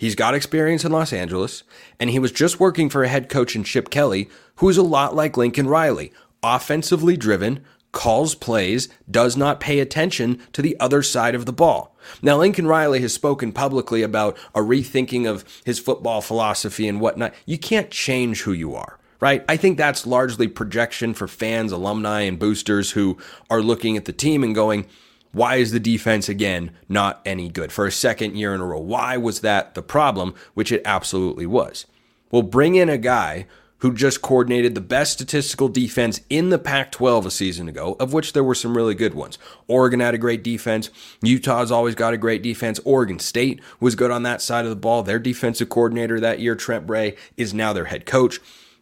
He's 0.00 0.14
got 0.14 0.34
experience 0.34 0.82
in 0.82 0.92
Los 0.92 1.12
Angeles, 1.12 1.62
and 1.98 2.08
he 2.08 2.18
was 2.18 2.32
just 2.32 2.58
working 2.58 2.88
for 2.88 3.04
a 3.04 3.08
head 3.08 3.28
coach 3.28 3.54
in 3.54 3.64
Chip 3.64 3.90
Kelly, 3.90 4.30
who 4.54 4.70
is 4.70 4.78
a 4.78 4.82
lot 4.82 5.14
like 5.14 5.36
Lincoln 5.36 5.68
Riley, 5.68 6.10
offensively 6.42 7.18
driven, 7.18 7.62
calls 7.92 8.34
plays, 8.34 8.88
does 9.10 9.36
not 9.36 9.60
pay 9.60 9.78
attention 9.78 10.40
to 10.54 10.62
the 10.62 10.74
other 10.80 11.02
side 11.02 11.34
of 11.34 11.44
the 11.44 11.52
ball. 11.52 11.94
Now, 12.22 12.38
Lincoln 12.38 12.66
Riley 12.66 13.02
has 13.02 13.12
spoken 13.12 13.52
publicly 13.52 14.00
about 14.00 14.38
a 14.54 14.60
rethinking 14.60 15.28
of 15.28 15.44
his 15.66 15.78
football 15.78 16.22
philosophy 16.22 16.88
and 16.88 16.98
whatnot. 16.98 17.34
You 17.44 17.58
can't 17.58 17.90
change 17.90 18.40
who 18.40 18.52
you 18.52 18.74
are 18.74 18.96
right? 19.22 19.44
I 19.50 19.58
think 19.58 19.76
that's 19.76 20.06
largely 20.06 20.48
projection 20.48 21.12
for 21.12 21.28
fans, 21.28 21.72
alumni, 21.72 22.22
and 22.22 22.38
boosters 22.38 22.92
who 22.92 23.18
are 23.50 23.60
looking 23.60 23.98
at 23.98 24.06
the 24.06 24.14
team 24.14 24.42
and 24.42 24.54
going, 24.54 24.86
why 25.32 25.56
is 25.56 25.72
the 25.72 25.80
defense 25.80 26.28
again 26.28 26.72
not 26.88 27.20
any 27.24 27.48
good 27.48 27.72
for 27.72 27.86
a 27.86 27.92
second 27.92 28.36
year 28.36 28.54
in 28.54 28.60
a 28.60 28.66
row? 28.66 28.80
Why 28.80 29.16
was 29.16 29.40
that 29.40 29.74
the 29.74 29.82
problem? 29.82 30.34
Which 30.54 30.72
it 30.72 30.82
absolutely 30.84 31.46
was. 31.46 31.86
Well, 32.30 32.42
bring 32.42 32.74
in 32.74 32.88
a 32.88 32.98
guy 32.98 33.46
who 33.78 33.94
just 33.94 34.20
coordinated 34.20 34.74
the 34.74 34.80
best 34.80 35.14
statistical 35.14 35.68
defense 35.68 36.20
in 36.28 36.50
the 36.50 36.58
Pac 36.58 36.92
12 36.92 37.26
a 37.26 37.30
season 37.30 37.66
ago, 37.66 37.96
of 37.98 38.12
which 38.12 38.34
there 38.34 38.44
were 38.44 38.54
some 38.54 38.76
really 38.76 38.94
good 38.94 39.14
ones. 39.14 39.38
Oregon 39.68 40.00
had 40.00 40.14
a 40.14 40.18
great 40.18 40.44
defense. 40.44 40.90
Utah's 41.22 41.70
always 41.70 41.94
got 41.94 42.12
a 42.12 42.18
great 42.18 42.42
defense. 42.42 42.78
Oregon 42.84 43.18
State 43.18 43.60
was 43.80 43.94
good 43.94 44.10
on 44.10 44.22
that 44.24 44.42
side 44.42 44.64
of 44.64 44.70
the 44.70 44.76
ball. 44.76 45.02
Their 45.02 45.18
defensive 45.18 45.70
coordinator 45.70 46.20
that 46.20 46.40
year, 46.40 46.54
Trent 46.54 46.86
Bray, 46.86 47.16
is 47.38 47.54
now 47.54 47.72
their 47.72 47.86
head 47.86 48.04
coach. 48.04 48.38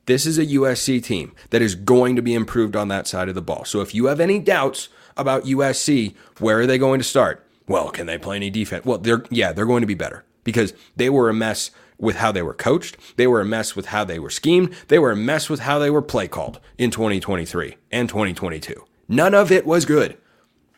This 0.06 0.26
is 0.26 0.36
a 0.36 0.46
USC 0.46 1.04
team 1.04 1.32
that 1.50 1.62
is 1.62 1.74
going 1.76 2.16
to 2.16 2.22
be 2.22 2.34
improved 2.34 2.74
on 2.74 2.88
that 2.88 3.06
side 3.06 3.28
of 3.28 3.36
the 3.36 3.42
ball. 3.42 3.64
So 3.64 3.80
if 3.80 3.94
you 3.94 4.06
have 4.06 4.20
any 4.20 4.40
doubts 4.40 4.88
about 5.18 5.44
USC, 5.44 6.14
where 6.38 6.60
are 6.60 6.66
they 6.66 6.78
going 6.78 7.00
to 7.00 7.04
start? 7.04 7.44
Well, 7.66 7.90
can 7.90 8.06
they 8.06 8.18
play 8.18 8.36
any 8.36 8.50
defense? 8.50 8.84
Well, 8.84 8.98
they're 8.98 9.24
yeah, 9.30 9.52
they're 9.52 9.66
going 9.66 9.82
to 9.82 9.86
be 9.86 9.94
better 9.94 10.24
because 10.44 10.72
they 10.96 11.10
were 11.10 11.28
a 11.28 11.34
mess 11.34 11.70
with 11.98 12.16
how 12.16 12.32
they 12.32 12.42
were 12.42 12.54
coached. 12.54 12.96
They 13.16 13.26
were 13.26 13.40
a 13.40 13.44
mess 13.44 13.76
with 13.76 13.86
how 13.86 14.04
they 14.04 14.18
were 14.18 14.30
schemed. 14.30 14.74
They 14.88 14.98
were 14.98 15.10
a 15.10 15.16
mess 15.16 15.50
with 15.50 15.60
how 15.60 15.78
they 15.78 15.90
were 15.90 16.02
play 16.02 16.28
called 16.28 16.60
in 16.78 16.90
2023 16.90 17.76
and 17.90 18.08
2022. 18.08 18.84
None 19.08 19.34
of 19.34 19.50
it 19.50 19.66
was 19.66 19.84
good. 19.84 20.16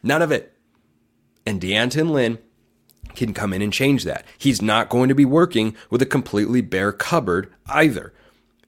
None 0.02 0.22
of 0.22 0.32
it. 0.32 0.54
And 1.46 1.60
D'Anton 1.60 2.10
Lynn 2.10 2.38
can 3.14 3.34
come 3.34 3.52
in 3.52 3.62
and 3.62 3.72
change 3.72 4.04
that. 4.04 4.24
He's 4.38 4.62
not 4.62 4.88
going 4.88 5.08
to 5.08 5.14
be 5.14 5.24
working 5.24 5.76
with 5.90 6.00
a 6.00 6.06
completely 6.06 6.60
bare 6.60 6.92
cupboard 6.92 7.52
either. 7.68 8.12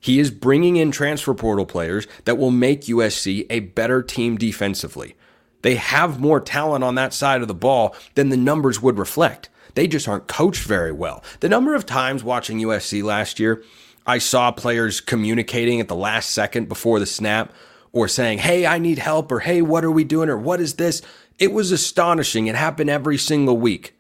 He 0.00 0.18
is 0.18 0.30
bringing 0.30 0.76
in 0.76 0.90
transfer 0.90 1.32
portal 1.32 1.64
players 1.64 2.08
that 2.24 2.36
will 2.36 2.50
make 2.50 2.82
USC 2.82 3.46
a 3.50 3.60
better 3.60 4.02
team 4.02 4.36
defensively. 4.36 5.14
They 5.62 5.76
have 5.76 6.20
more 6.20 6.40
talent 6.40 6.84
on 6.84 6.94
that 6.96 7.14
side 7.14 7.42
of 7.42 7.48
the 7.48 7.54
ball 7.54 7.94
than 8.14 8.28
the 8.28 8.36
numbers 8.36 8.82
would 8.82 8.98
reflect. 8.98 9.48
They 9.74 9.86
just 9.86 10.06
aren't 10.06 10.26
coached 10.26 10.64
very 10.64 10.92
well. 10.92 11.24
The 11.40 11.48
number 11.48 11.74
of 11.74 11.86
times 11.86 12.22
watching 12.22 12.58
USC 12.58 13.02
last 13.02 13.40
year, 13.40 13.62
I 14.06 14.18
saw 14.18 14.50
players 14.50 15.00
communicating 15.00 15.80
at 15.80 15.88
the 15.88 15.96
last 15.96 16.30
second 16.30 16.68
before 16.68 16.98
the 16.98 17.06
snap 17.06 17.52
or 17.92 18.08
saying, 18.08 18.38
hey, 18.38 18.66
I 18.66 18.78
need 18.78 18.98
help, 18.98 19.30
or 19.30 19.40
hey, 19.40 19.62
what 19.62 19.84
are 19.84 19.90
we 19.90 20.04
doing, 20.04 20.28
or 20.28 20.38
what 20.38 20.60
is 20.60 20.74
this? 20.74 21.02
It 21.38 21.52
was 21.52 21.70
astonishing. 21.70 22.46
It 22.46 22.54
happened 22.54 22.90
every 22.90 23.18
single 23.18 23.58
week. 23.58 23.94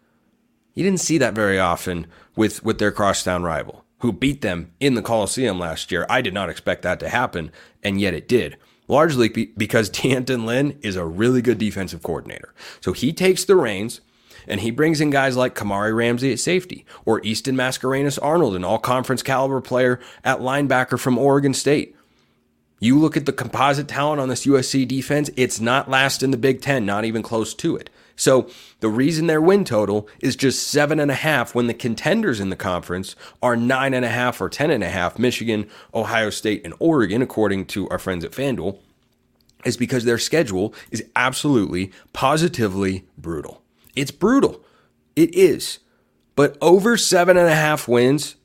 You 0.74 0.82
didn't 0.82 1.00
see 1.00 1.18
that 1.18 1.34
very 1.34 1.58
often 1.58 2.06
with, 2.34 2.64
with 2.64 2.78
their 2.78 2.90
crosstown 2.90 3.42
rival, 3.42 3.84
who 3.98 4.12
beat 4.12 4.40
them 4.40 4.72
in 4.80 4.94
the 4.94 5.02
Coliseum 5.02 5.58
last 5.58 5.92
year. 5.92 6.06
I 6.08 6.22
did 6.22 6.32
not 6.32 6.48
expect 6.48 6.82
that 6.82 7.00
to 7.00 7.10
happen, 7.10 7.52
and 7.82 8.00
yet 8.00 8.14
it 8.14 8.28
did. 8.28 8.56
Largely 8.92 9.30
because 9.30 9.88
D'Anton 9.88 10.44
Lynn 10.44 10.78
is 10.82 10.96
a 10.96 11.04
really 11.06 11.40
good 11.40 11.56
defensive 11.56 12.02
coordinator. 12.02 12.52
So 12.82 12.92
he 12.92 13.14
takes 13.14 13.42
the 13.42 13.56
reins 13.56 14.02
and 14.46 14.60
he 14.60 14.70
brings 14.70 15.00
in 15.00 15.08
guys 15.08 15.34
like 15.34 15.54
Kamari 15.54 15.96
Ramsey 15.96 16.30
at 16.30 16.40
safety 16.40 16.84
or 17.06 17.24
Easton 17.24 17.56
Mascarenas 17.56 18.18
Arnold, 18.20 18.54
an 18.54 18.64
all 18.64 18.78
conference 18.78 19.22
caliber 19.22 19.62
player 19.62 19.98
at 20.22 20.40
linebacker 20.40 20.98
from 20.98 21.16
Oregon 21.16 21.54
State. 21.54 21.96
You 22.80 22.98
look 22.98 23.16
at 23.16 23.24
the 23.24 23.32
composite 23.32 23.88
talent 23.88 24.20
on 24.20 24.28
this 24.28 24.44
USC 24.44 24.86
defense, 24.86 25.30
it's 25.38 25.58
not 25.58 25.88
last 25.88 26.22
in 26.22 26.30
the 26.30 26.36
Big 26.36 26.60
Ten, 26.60 26.84
not 26.84 27.06
even 27.06 27.22
close 27.22 27.54
to 27.54 27.76
it. 27.76 27.88
So 28.22 28.48
the 28.78 28.88
reason 28.88 29.26
their 29.26 29.40
win 29.40 29.64
total 29.64 30.06
is 30.20 30.36
just 30.36 30.68
seven 30.68 31.00
and 31.00 31.10
a 31.10 31.14
half 31.14 31.56
when 31.56 31.66
the 31.66 31.74
contenders 31.74 32.38
in 32.38 32.50
the 32.50 32.56
conference 32.56 33.16
are 33.42 33.56
nine 33.56 33.94
and 33.94 34.04
a 34.04 34.08
half 34.08 34.40
or 34.40 34.48
ten 34.48 34.70
and 34.70 34.84
a 34.84 34.88
half, 34.88 35.18
Michigan, 35.18 35.68
Ohio 35.92 36.30
State, 36.30 36.60
and 36.64 36.72
Oregon, 36.78 37.20
according 37.20 37.66
to 37.66 37.88
our 37.88 37.98
friends 37.98 38.24
at 38.24 38.30
FanDuel, 38.30 38.78
is 39.64 39.76
because 39.76 40.04
their 40.04 40.18
schedule 40.18 40.72
is 40.92 41.04
absolutely, 41.16 41.90
positively 42.12 43.04
brutal. 43.18 43.60
It's 43.96 44.12
brutal. 44.12 44.64
It 45.16 45.34
is. 45.34 45.80
But 46.36 46.56
over 46.60 46.96
seven 46.96 47.36
and 47.36 47.48
a 47.48 47.56
half 47.56 47.88
wins, 47.88 48.36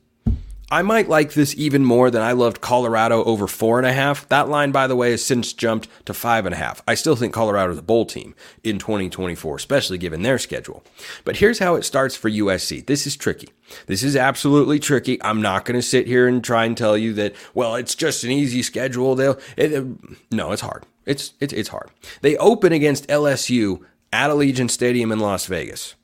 I 0.70 0.82
might 0.82 1.08
like 1.08 1.32
this 1.32 1.54
even 1.56 1.82
more 1.82 2.10
than 2.10 2.20
I 2.20 2.32
loved 2.32 2.60
Colorado 2.60 3.24
over 3.24 3.46
four 3.46 3.78
and 3.78 3.86
a 3.86 3.92
half. 3.92 4.28
That 4.28 4.50
line, 4.50 4.70
by 4.70 4.86
the 4.86 4.96
way, 4.96 5.12
has 5.12 5.24
since 5.24 5.54
jumped 5.54 5.88
to 6.04 6.12
five 6.12 6.44
and 6.44 6.54
a 6.54 6.58
half. 6.58 6.82
I 6.86 6.94
still 6.94 7.16
think 7.16 7.32
Colorado 7.32 7.72
is 7.72 7.78
a 7.78 7.82
bowl 7.82 8.04
team 8.04 8.34
in 8.62 8.78
2024, 8.78 9.56
especially 9.56 9.96
given 9.96 10.22
their 10.22 10.38
schedule. 10.38 10.84
But 11.24 11.38
here's 11.38 11.58
how 11.58 11.76
it 11.76 11.86
starts 11.86 12.16
for 12.16 12.28
USC. 12.28 12.84
This 12.84 13.06
is 13.06 13.16
tricky. 13.16 13.48
This 13.86 14.02
is 14.02 14.14
absolutely 14.14 14.78
tricky. 14.78 15.22
I'm 15.22 15.40
not 15.40 15.64
going 15.64 15.78
to 15.78 15.82
sit 15.82 16.06
here 16.06 16.28
and 16.28 16.44
try 16.44 16.66
and 16.66 16.76
tell 16.76 16.98
you 16.98 17.14
that, 17.14 17.34
well, 17.54 17.74
it's 17.74 17.94
just 17.94 18.22
an 18.24 18.30
easy 18.30 18.62
schedule. 18.62 19.14
They'll, 19.14 19.38
it, 19.56 19.86
no, 20.30 20.52
it's 20.52 20.62
hard. 20.62 20.84
It's, 21.06 21.32
it's, 21.40 21.54
it's 21.54 21.70
hard. 21.70 21.90
They 22.20 22.36
open 22.36 22.74
against 22.74 23.08
LSU 23.08 23.82
at 24.12 24.28
Allegiant 24.28 24.70
Stadium 24.70 25.12
in 25.12 25.18
Las 25.18 25.46
Vegas. 25.46 25.94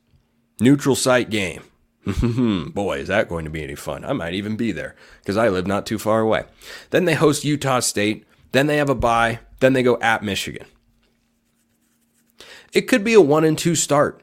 Neutral 0.58 0.96
site 0.96 1.28
game. 1.28 1.64
Boy, 2.74 2.98
is 2.98 3.08
that 3.08 3.28
going 3.28 3.44
to 3.44 3.50
be 3.50 3.62
any 3.62 3.74
fun. 3.74 4.04
I 4.04 4.12
might 4.12 4.34
even 4.34 4.56
be 4.56 4.72
there 4.72 4.94
because 5.20 5.36
I 5.36 5.48
live 5.48 5.66
not 5.66 5.86
too 5.86 5.98
far 5.98 6.20
away. 6.20 6.44
Then 6.90 7.04
they 7.04 7.14
host 7.14 7.44
Utah 7.44 7.80
State. 7.80 8.26
Then 8.52 8.66
they 8.66 8.76
have 8.76 8.90
a 8.90 8.94
bye. 8.94 9.40
Then 9.60 9.72
they 9.72 9.82
go 9.82 9.98
at 10.00 10.22
Michigan. 10.22 10.66
It 12.72 12.82
could 12.82 13.04
be 13.04 13.14
a 13.14 13.20
one 13.20 13.44
and 13.44 13.56
two 13.56 13.74
start. 13.74 14.22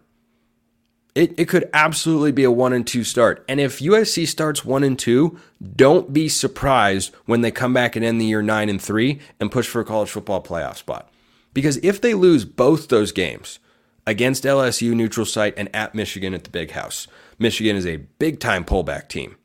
It, 1.16 1.38
it 1.38 1.50
could 1.50 1.70
absolutely 1.74 2.32
be 2.32 2.44
a 2.44 2.52
one 2.52 2.72
and 2.72 2.86
two 2.86 3.04
start. 3.04 3.44
And 3.48 3.60
if 3.60 3.80
USC 3.80 4.28
starts 4.28 4.64
one 4.64 4.84
and 4.84 4.98
two, 4.98 5.40
don't 5.76 6.14
be 6.14 6.30
surprised 6.30 7.14
when 7.26 7.42
they 7.42 7.52
come 7.52 7.74
back 7.74 7.96
and 7.96 8.06
end 8.06 8.22
the 8.22 8.26
year 8.26 8.42
nine 8.42 8.70
and 8.70 8.82
three 8.82 9.20
and 9.40 9.52
push 9.52 9.68
for 9.68 9.82
a 9.82 9.86
college 9.86 10.10
football 10.10 10.42
playoff 10.42 10.78
spot. 10.78 11.12
Because 11.54 11.78
if 11.84 12.00
they 12.00 12.14
lose 12.14 12.46
both 12.46 12.88
those 12.88 13.12
games 13.12 13.60
against 14.08 14.44
LSU 14.44 14.94
neutral 14.94 15.26
site 15.26 15.54
and 15.58 15.74
at 15.76 15.96
Michigan 15.96 16.34
at 16.34 16.44
the 16.46 16.50
big 16.50 16.72
house, 16.72 17.08
Michigan 17.42 17.76
is 17.76 17.88
a 17.88 17.98
big 17.98 18.40
time 18.40 18.64
pullback 18.64 19.08
team. 19.10 19.36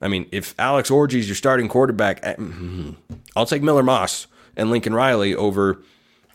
I 0.00 0.08
mean, 0.08 0.26
if 0.32 0.54
Alex 0.58 0.90
Orji 0.90 1.14
is 1.14 1.28
your 1.28 1.36
starting 1.36 1.68
quarterback, 1.68 2.20
eh, 2.22 2.36
mm-hmm, 2.36 2.92
I'll 3.36 3.46
take 3.46 3.62
Miller 3.62 3.82
Moss 3.82 4.26
and 4.56 4.70
Lincoln 4.70 4.94
Riley 4.94 5.34
over 5.34 5.82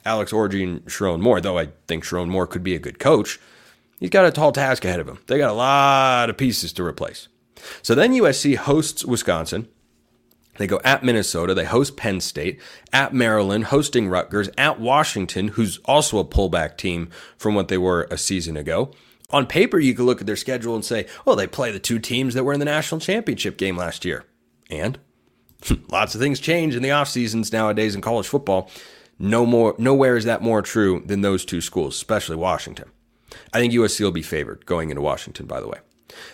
Alex 0.05 0.31
Orji 0.31 0.63
and 0.63 0.85
Sherrone 0.85 1.21
Moore, 1.21 1.41
though 1.41 1.57
I 1.57 1.69
think 1.87 2.03
Sherrone 2.03 2.29
Moore 2.29 2.45
could 2.45 2.63
be 2.63 2.75
a 2.75 2.79
good 2.79 2.99
coach. 2.99 3.39
He's 3.99 4.09
got 4.09 4.25
a 4.25 4.31
tall 4.31 4.51
task 4.51 4.85
ahead 4.85 4.99
of 4.99 5.07
him. 5.07 5.19
They 5.27 5.37
got 5.37 5.49
a 5.49 5.53
lot 5.53 6.29
of 6.29 6.37
pieces 6.37 6.73
to 6.73 6.83
replace. 6.83 7.29
So 7.81 7.95
then 7.95 8.13
USC 8.13 8.57
hosts 8.57 9.05
Wisconsin. 9.05 9.69
They 10.57 10.67
go 10.67 10.79
at 10.83 11.03
Minnesota. 11.03 11.53
They 11.53 11.65
host 11.65 11.97
Penn 11.97 12.19
State, 12.19 12.59
at 12.91 13.13
Maryland, 13.13 13.65
hosting 13.65 14.09
Rutgers, 14.09 14.49
at 14.57 14.79
Washington, 14.79 15.49
who's 15.49 15.79
also 15.85 16.19
a 16.19 16.25
pullback 16.25 16.77
team 16.77 17.09
from 17.37 17.55
what 17.55 17.69
they 17.69 17.77
were 17.77 18.07
a 18.11 18.17
season 18.17 18.57
ago 18.57 18.93
on 19.33 19.47
paper, 19.47 19.79
you 19.79 19.93
could 19.95 20.05
look 20.05 20.21
at 20.21 20.27
their 20.27 20.35
schedule 20.35 20.75
and 20.75 20.85
say, 20.85 21.07
oh, 21.25 21.35
they 21.35 21.47
play 21.47 21.71
the 21.71 21.79
two 21.79 21.99
teams 21.99 22.35
that 22.35 22.43
were 22.43 22.53
in 22.53 22.59
the 22.59 22.65
national 22.65 23.01
championship 23.01 23.57
game 23.57 23.75
last 23.75 24.05
year. 24.05 24.25
And 24.69 24.99
hmm, 25.65 25.75
lots 25.89 26.15
of 26.15 26.21
things 26.21 26.39
change 26.39 26.75
in 26.75 26.83
the 26.83 26.91
off 26.91 27.09
seasons 27.09 27.51
nowadays 27.51 27.95
in 27.95 28.01
college 28.01 28.27
football. 28.27 28.69
No 29.19 29.45
more, 29.45 29.75
nowhere 29.77 30.15
is 30.15 30.25
that 30.25 30.41
more 30.41 30.61
true 30.61 31.03
than 31.05 31.21
those 31.21 31.43
two 31.43 31.61
schools, 31.61 31.95
especially 31.95 32.35
Washington. 32.35 32.89
I 33.51 33.59
think 33.59 33.73
USC 33.73 34.01
will 34.01 34.11
be 34.11 34.21
favored 34.21 34.65
going 34.65 34.89
into 34.89 35.01
Washington, 35.01 35.47
by 35.47 35.59
the 35.59 35.67
way. 35.67 35.79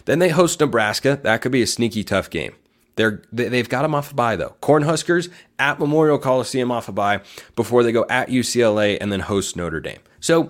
Then 0.05 0.19
they 0.19 0.29
host 0.29 0.59
Nebraska. 0.59 1.19
That 1.23 1.41
could 1.41 1.51
be 1.51 1.61
a 1.61 1.67
sneaky 1.67 2.03
tough 2.03 2.29
game. 2.29 2.53
They're, 2.95 3.21
they've 3.31 3.69
got 3.69 3.83
them 3.83 3.95
off 3.95 4.11
a 4.11 4.13
bye, 4.13 4.35
though. 4.35 4.55
Cornhuskers 4.61 5.29
at 5.57 5.79
Memorial 5.79 6.17
Coliseum 6.17 6.69
off 6.69 6.89
a 6.89 6.91
bye 6.91 7.21
before 7.55 7.81
they 7.81 7.93
go 7.93 8.05
at 8.09 8.27
UCLA 8.27 8.97
and 8.99 9.09
then 9.09 9.21
host 9.21 9.55
Notre 9.55 9.79
Dame. 9.79 9.99
So 10.19 10.49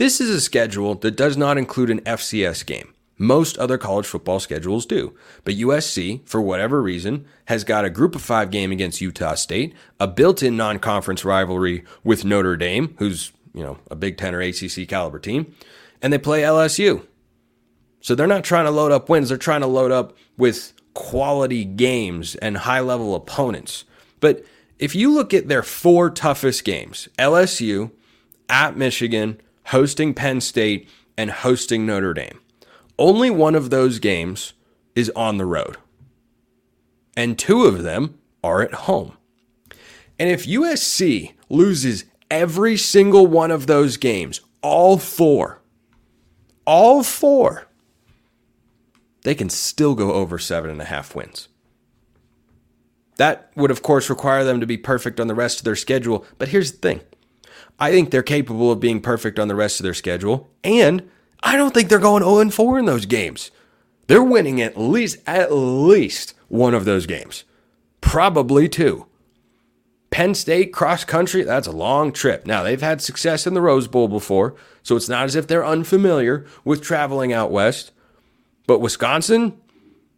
this 0.00 0.18
is 0.18 0.30
a 0.30 0.40
schedule 0.40 0.94
that 0.94 1.14
does 1.14 1.36
not 1.36 1.58
include 1.58 1.90
an 1.90 2.00
FCS 2.00 2.64
game. 2.64 2.94
Most 3.18 3.58
other 3.58 3.76
college 3.76 4.06
football 4.06 4.40
schedules 4.40 4.86
do. 4.86 5.14
But 5.44 5.56
USC, 5.56 6.26
for 6.26 6.40
whatever 6.40 6.80
reason, 6.80 7.26
has 7.48 7.64
got 7.64 7.84
a 7.84 7.90
group 7.90 8.14
of 8.14 8.22
five 8.22 8.50
game 8.50 8.72
against 8.72 9.02
Utah 9.02 9.34
State, 9.34 9.74
a 10.00 10.08
built 10.08 10.42
in 10.42 10.56
non 10.56 10.78
conference 10.78 11.22
rivalry 11.22 11.84
with 12.02 12.24
Notre 12.24 12.56
Dame, 12.56 12.94
who's, 12.98 13.30
you 13.52 13.62
know, 13.62 13.76
a 13.90 13.94
Big 13.94 14.16
Ten 14.16 14.34
or 14.34 14.40
ACC 14.40 14.88
caliber 14.88 15.18
team, 15.18 15.54
and 16.00 16.14
they 16.14 16.18
play 16.18 16.40
LSU. 16.40 17.06
So 18.00 18.14
they're 18.14 18.26
not 18.26 18.42
trying 18.42 18.64
to 18.64 18.70
load 18.70 18.92
up 18.92 19.10
wins, 19.10 19.28
they're 19.28 19.36
trying 19.36 19.60
to 19.60 19.66
load 19.66 19.92
up 19.92 20.16
with 20.38 20.72
quality 20.94 21.66
games 21.66 22.36
and 22.36 22.56
high 22.56 22.80
level 22.80 23.14
opponents. 23.14 23.84
But 24.18 24.46
if 24.78 24.94
you 24.94 25.12
look 25.12 25.34
at 25.34 25.48
their 25.48 25.62
four 25.62 26.08
toughest 26.08 26.64
games 26.64 27.10
LSU, 27.18 27.90
at 28.48 28.78
Michigan, 28.78 29.40
hosting 29.66 30.14
Penn 30.14 30.40
State, 30.40 30.88
and 31.16 31.30
hosting 31.30 31.84
Notre 31.84 32.14
Dame. 32.14 32.40
Only 32.98 33.30
one 33.30 33.54
of 33.54 33.70
those 33.70 33.98
games 33.98 34.54
is 34.94 35.10
on 35.14 35.36
the 35.36 35.46
road, 35.46 35.76
and 37.16 37.38
two 37.38 37.64
of 37.64 37.82
them 37.82 38.18
are 38.42 38.62
at 38.62 38.72
home. 38.72 39.16
And 40.18 40.28
if 40.28 40.46
USC 40.46 41.32
loses 41.48 42.04
every 42.30 42.76
single 42.76 43.26
one 43.26 43.50
of 43.50 43.66
those 43.66 43.96
games, 43.96 44.40
all 44.62 44.98
four, 44.98 45.60
all 46.66 47.02
four, 47.02 47.66
they 49.22 49.34
can 49.34 49.50
still 49.50 49.94
go 49.94 50.12
over 50.12 50.38
seven 50.38 50.70
and 50.70 50.80
a 50.80 50.86
half 50.86 51.14
wins. 51.14 51.48
That 53.16 53.50
would, 53.54 53.70
of 53.70 53.82
course, 53.82 54.08
require 54.08 54.44
them 54.44 54.60
to 54.60 54.66
be 54.66 54.78
perfect 54.78 55.20
on 55.20 55.26
the 55.26 55.34
rest 55.34 55.58
of 55.58 55.64
their 55.64 55.76
schedule. 55.76 56.24
But 56.38 56.48
here's 56.48 56.72
the 56.72 56.78
thing 56.78 57.00
I 57.80 57.90
think 57.90 58.10
they're 58.10 58.22
capable 58.22 58.70
of 58.70 58.78
being 58.78 59.00
perfect 59.00 59.38
on 59.38 59.48
the 59.48 59.54
rest 59.54 59.80
of 59.80 59.84
their 59.84 59.94
schedule. 59.94 60.50
And 60.62 61.08
I 61.42 61.56
don't 61.56 61.72
think 61.72 61.88
they're 61.88 61.98
going 61.98 62.22
0 62.22 62.50
4 62.50 62.78
in 62.78 62.84
those 62.84 63.06
games. 63.06 63.50
They're 64.06 64.22
winning 64.22 64.60
at 64.60 64.78
least 64.78 65.18
at 65.26 65.52
least 65.52 66.34
one 66.48 66.74
of 66.74 66.84
those 66.84 67.06
games. 67.06 67.44
Probably 68.00 68.68
two. 68.68 69.06
Penn 70.10 70.34
State 70.34 70.72
cross 70.72 71.04
country, 71.04 71.44
that's 71.44 71.68
a 71.68 71.72
long 71.72 72.12
trip. 72.12 72.44
Now, 72.44 72.64
they've 72.64 72.80
had 72.80 73.00
success 73.00 73.46
in 73.46 73.54
the 73.54 73.60
Rose 73.60 73.86
Bowl 73.86 74.08
before, 74.08 74.56
so 74.82 74.96
it's 74.96 75.08
not 75.08 75.24
as 75.24 75.36
if 75.36 75.46
they're 75.46 75.64
unfamiliar 75.64 76.44
with 76.64 76.82
traveling 76.82 77.32
out 77.32 77.52
west. 77.52 77.92
But 78.66 78.80
Wisconsin, 78.80 79.56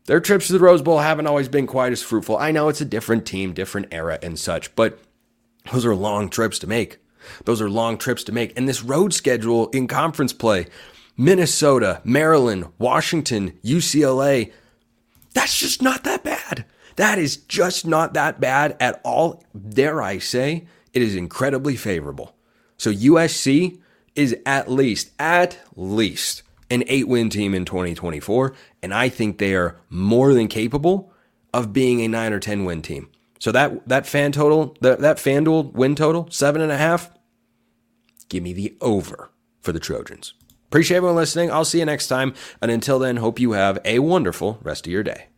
their 0.06 0.20
trips 0.20 0.46
to 0.46 0.54
the 0.54 0.58
Rose 0.58 0.80
Bowl 0.80 1.00
haven't 1.00 1.26
always 1.26 1.48
been 1.48 1.66
quite 1.66 1.92
as 1.92 2.02
fruitful. 2.02 2.38
I 2.38 2.50
know 2.52 2.68
it's 2.68 2.80
a 2.80 2.86
different 2.86 3.26
team, 3.26 3.52
different 3.52 3.88
era, 3.92 4.18
and 4.22 4.38
such, 4.38 4.74
but 4.74 4.98
those 5.70 5.84
are 5.84 5.94
long 5.94 6.30
trips 6.30 6.58
to 6.60 6.66
make. 6.66 6.98
Those 7.44 7.60
are 7.60 7.70
long 7.70 7.98
trips 7.98 8.24
to 8.24 8.32
make. 8.32 8.56
And 8.56 8.68
this 8.68 8.82
road 8.82 9.12
schedule 9.12 9.68
in 9.68 9.86
conference 9.86 10.32
play, 10.32 10.66
Minnesota, 11.16 12.00
Maryland, 12.04 12.66
Washington, 12.78 13.58
UCLA, 13.64 14.52
that's 15.34 15.58
just 15.58 15.82
not 15.82 16.04
that 16.04 16.24
bad. 16.24 16.64
That 16.96 17.18
is 17.18 17.36
just 17.36 17.86
not 17.86 18.14
that 18.14 18.40
bad 18.40 18.76
at 18.80 19.00
all. 19.04 19.44
Dare 19.70 20.02
I 20.02 20.18
say, 20.18 20.66
it 20.92 21.02
is 21.02 21.14
incredibly 21.14 21.76
favorable. 21.76 22.34
So 22.76 22.92
USC 22.92 23.78
is 24.14 24.36
at 24.44 24.70
least, 24.70 25.10
at 25.18 25.58
least 25.76 26.42
an 26.70 26.84
eight 26.86 27.08
win 27.08 27.30
team 27.30 27.54
in 27.54 27.64
2024. 27.64 28.54
And 28.82 28.92
I 28.92 29.08
think 29.08 29.38
they 29.38 29.54
are 29.54 29.78
more 29.88 30.34
than 30.34 30.48
capable 30.48 31.12
of 31.54 31.72
being 31.72 32.00
a 32.00 32.08
nine 32.08 32.32
or 32.32 32.40
10 32.40 32.64
win 32.64 32.82
team. 32.82 33.08
So 33.42 33.50
that 33.50 33.88
that 33.88 34.06
fan 34.06 34.30
total, 34.30 34.76
that 34.82 35.00
that 35.00 35.16
FanDuel 35.16 35.72
win 35.72 35.96
total, 35.96 36.28
seven 36.30 36.62
and 36.62 36.70
a 36.70 36.76
half. 36.76 37.10
Give 38.28 38.40
me 38.40 38.52
the 38.52 38.76
over 38.80 39.32
for 39.60 39.72
the 39.72 39.80
Trojans. 39.80 40.34
Appreciate 40.68 40.98
everyone 40.98 41.16
listening. 41.16 41.50
I'll 41.50 41.64
see 41.64 41.80
you 41.80 41.84
next 41.84 42.06
time. 42.06 42.34
And 42.60 42.70
until 42.70 43.00
then, 43.00 43.16
hope 43.16 43.40
you 43.40 43.50
have 43.50 43.80
a 43.84 43.98
wonderful 43.98 44.60
rest 44.62 44.86
of 44.86 44.92
your 44.92 45.02
day. 45.02 45.31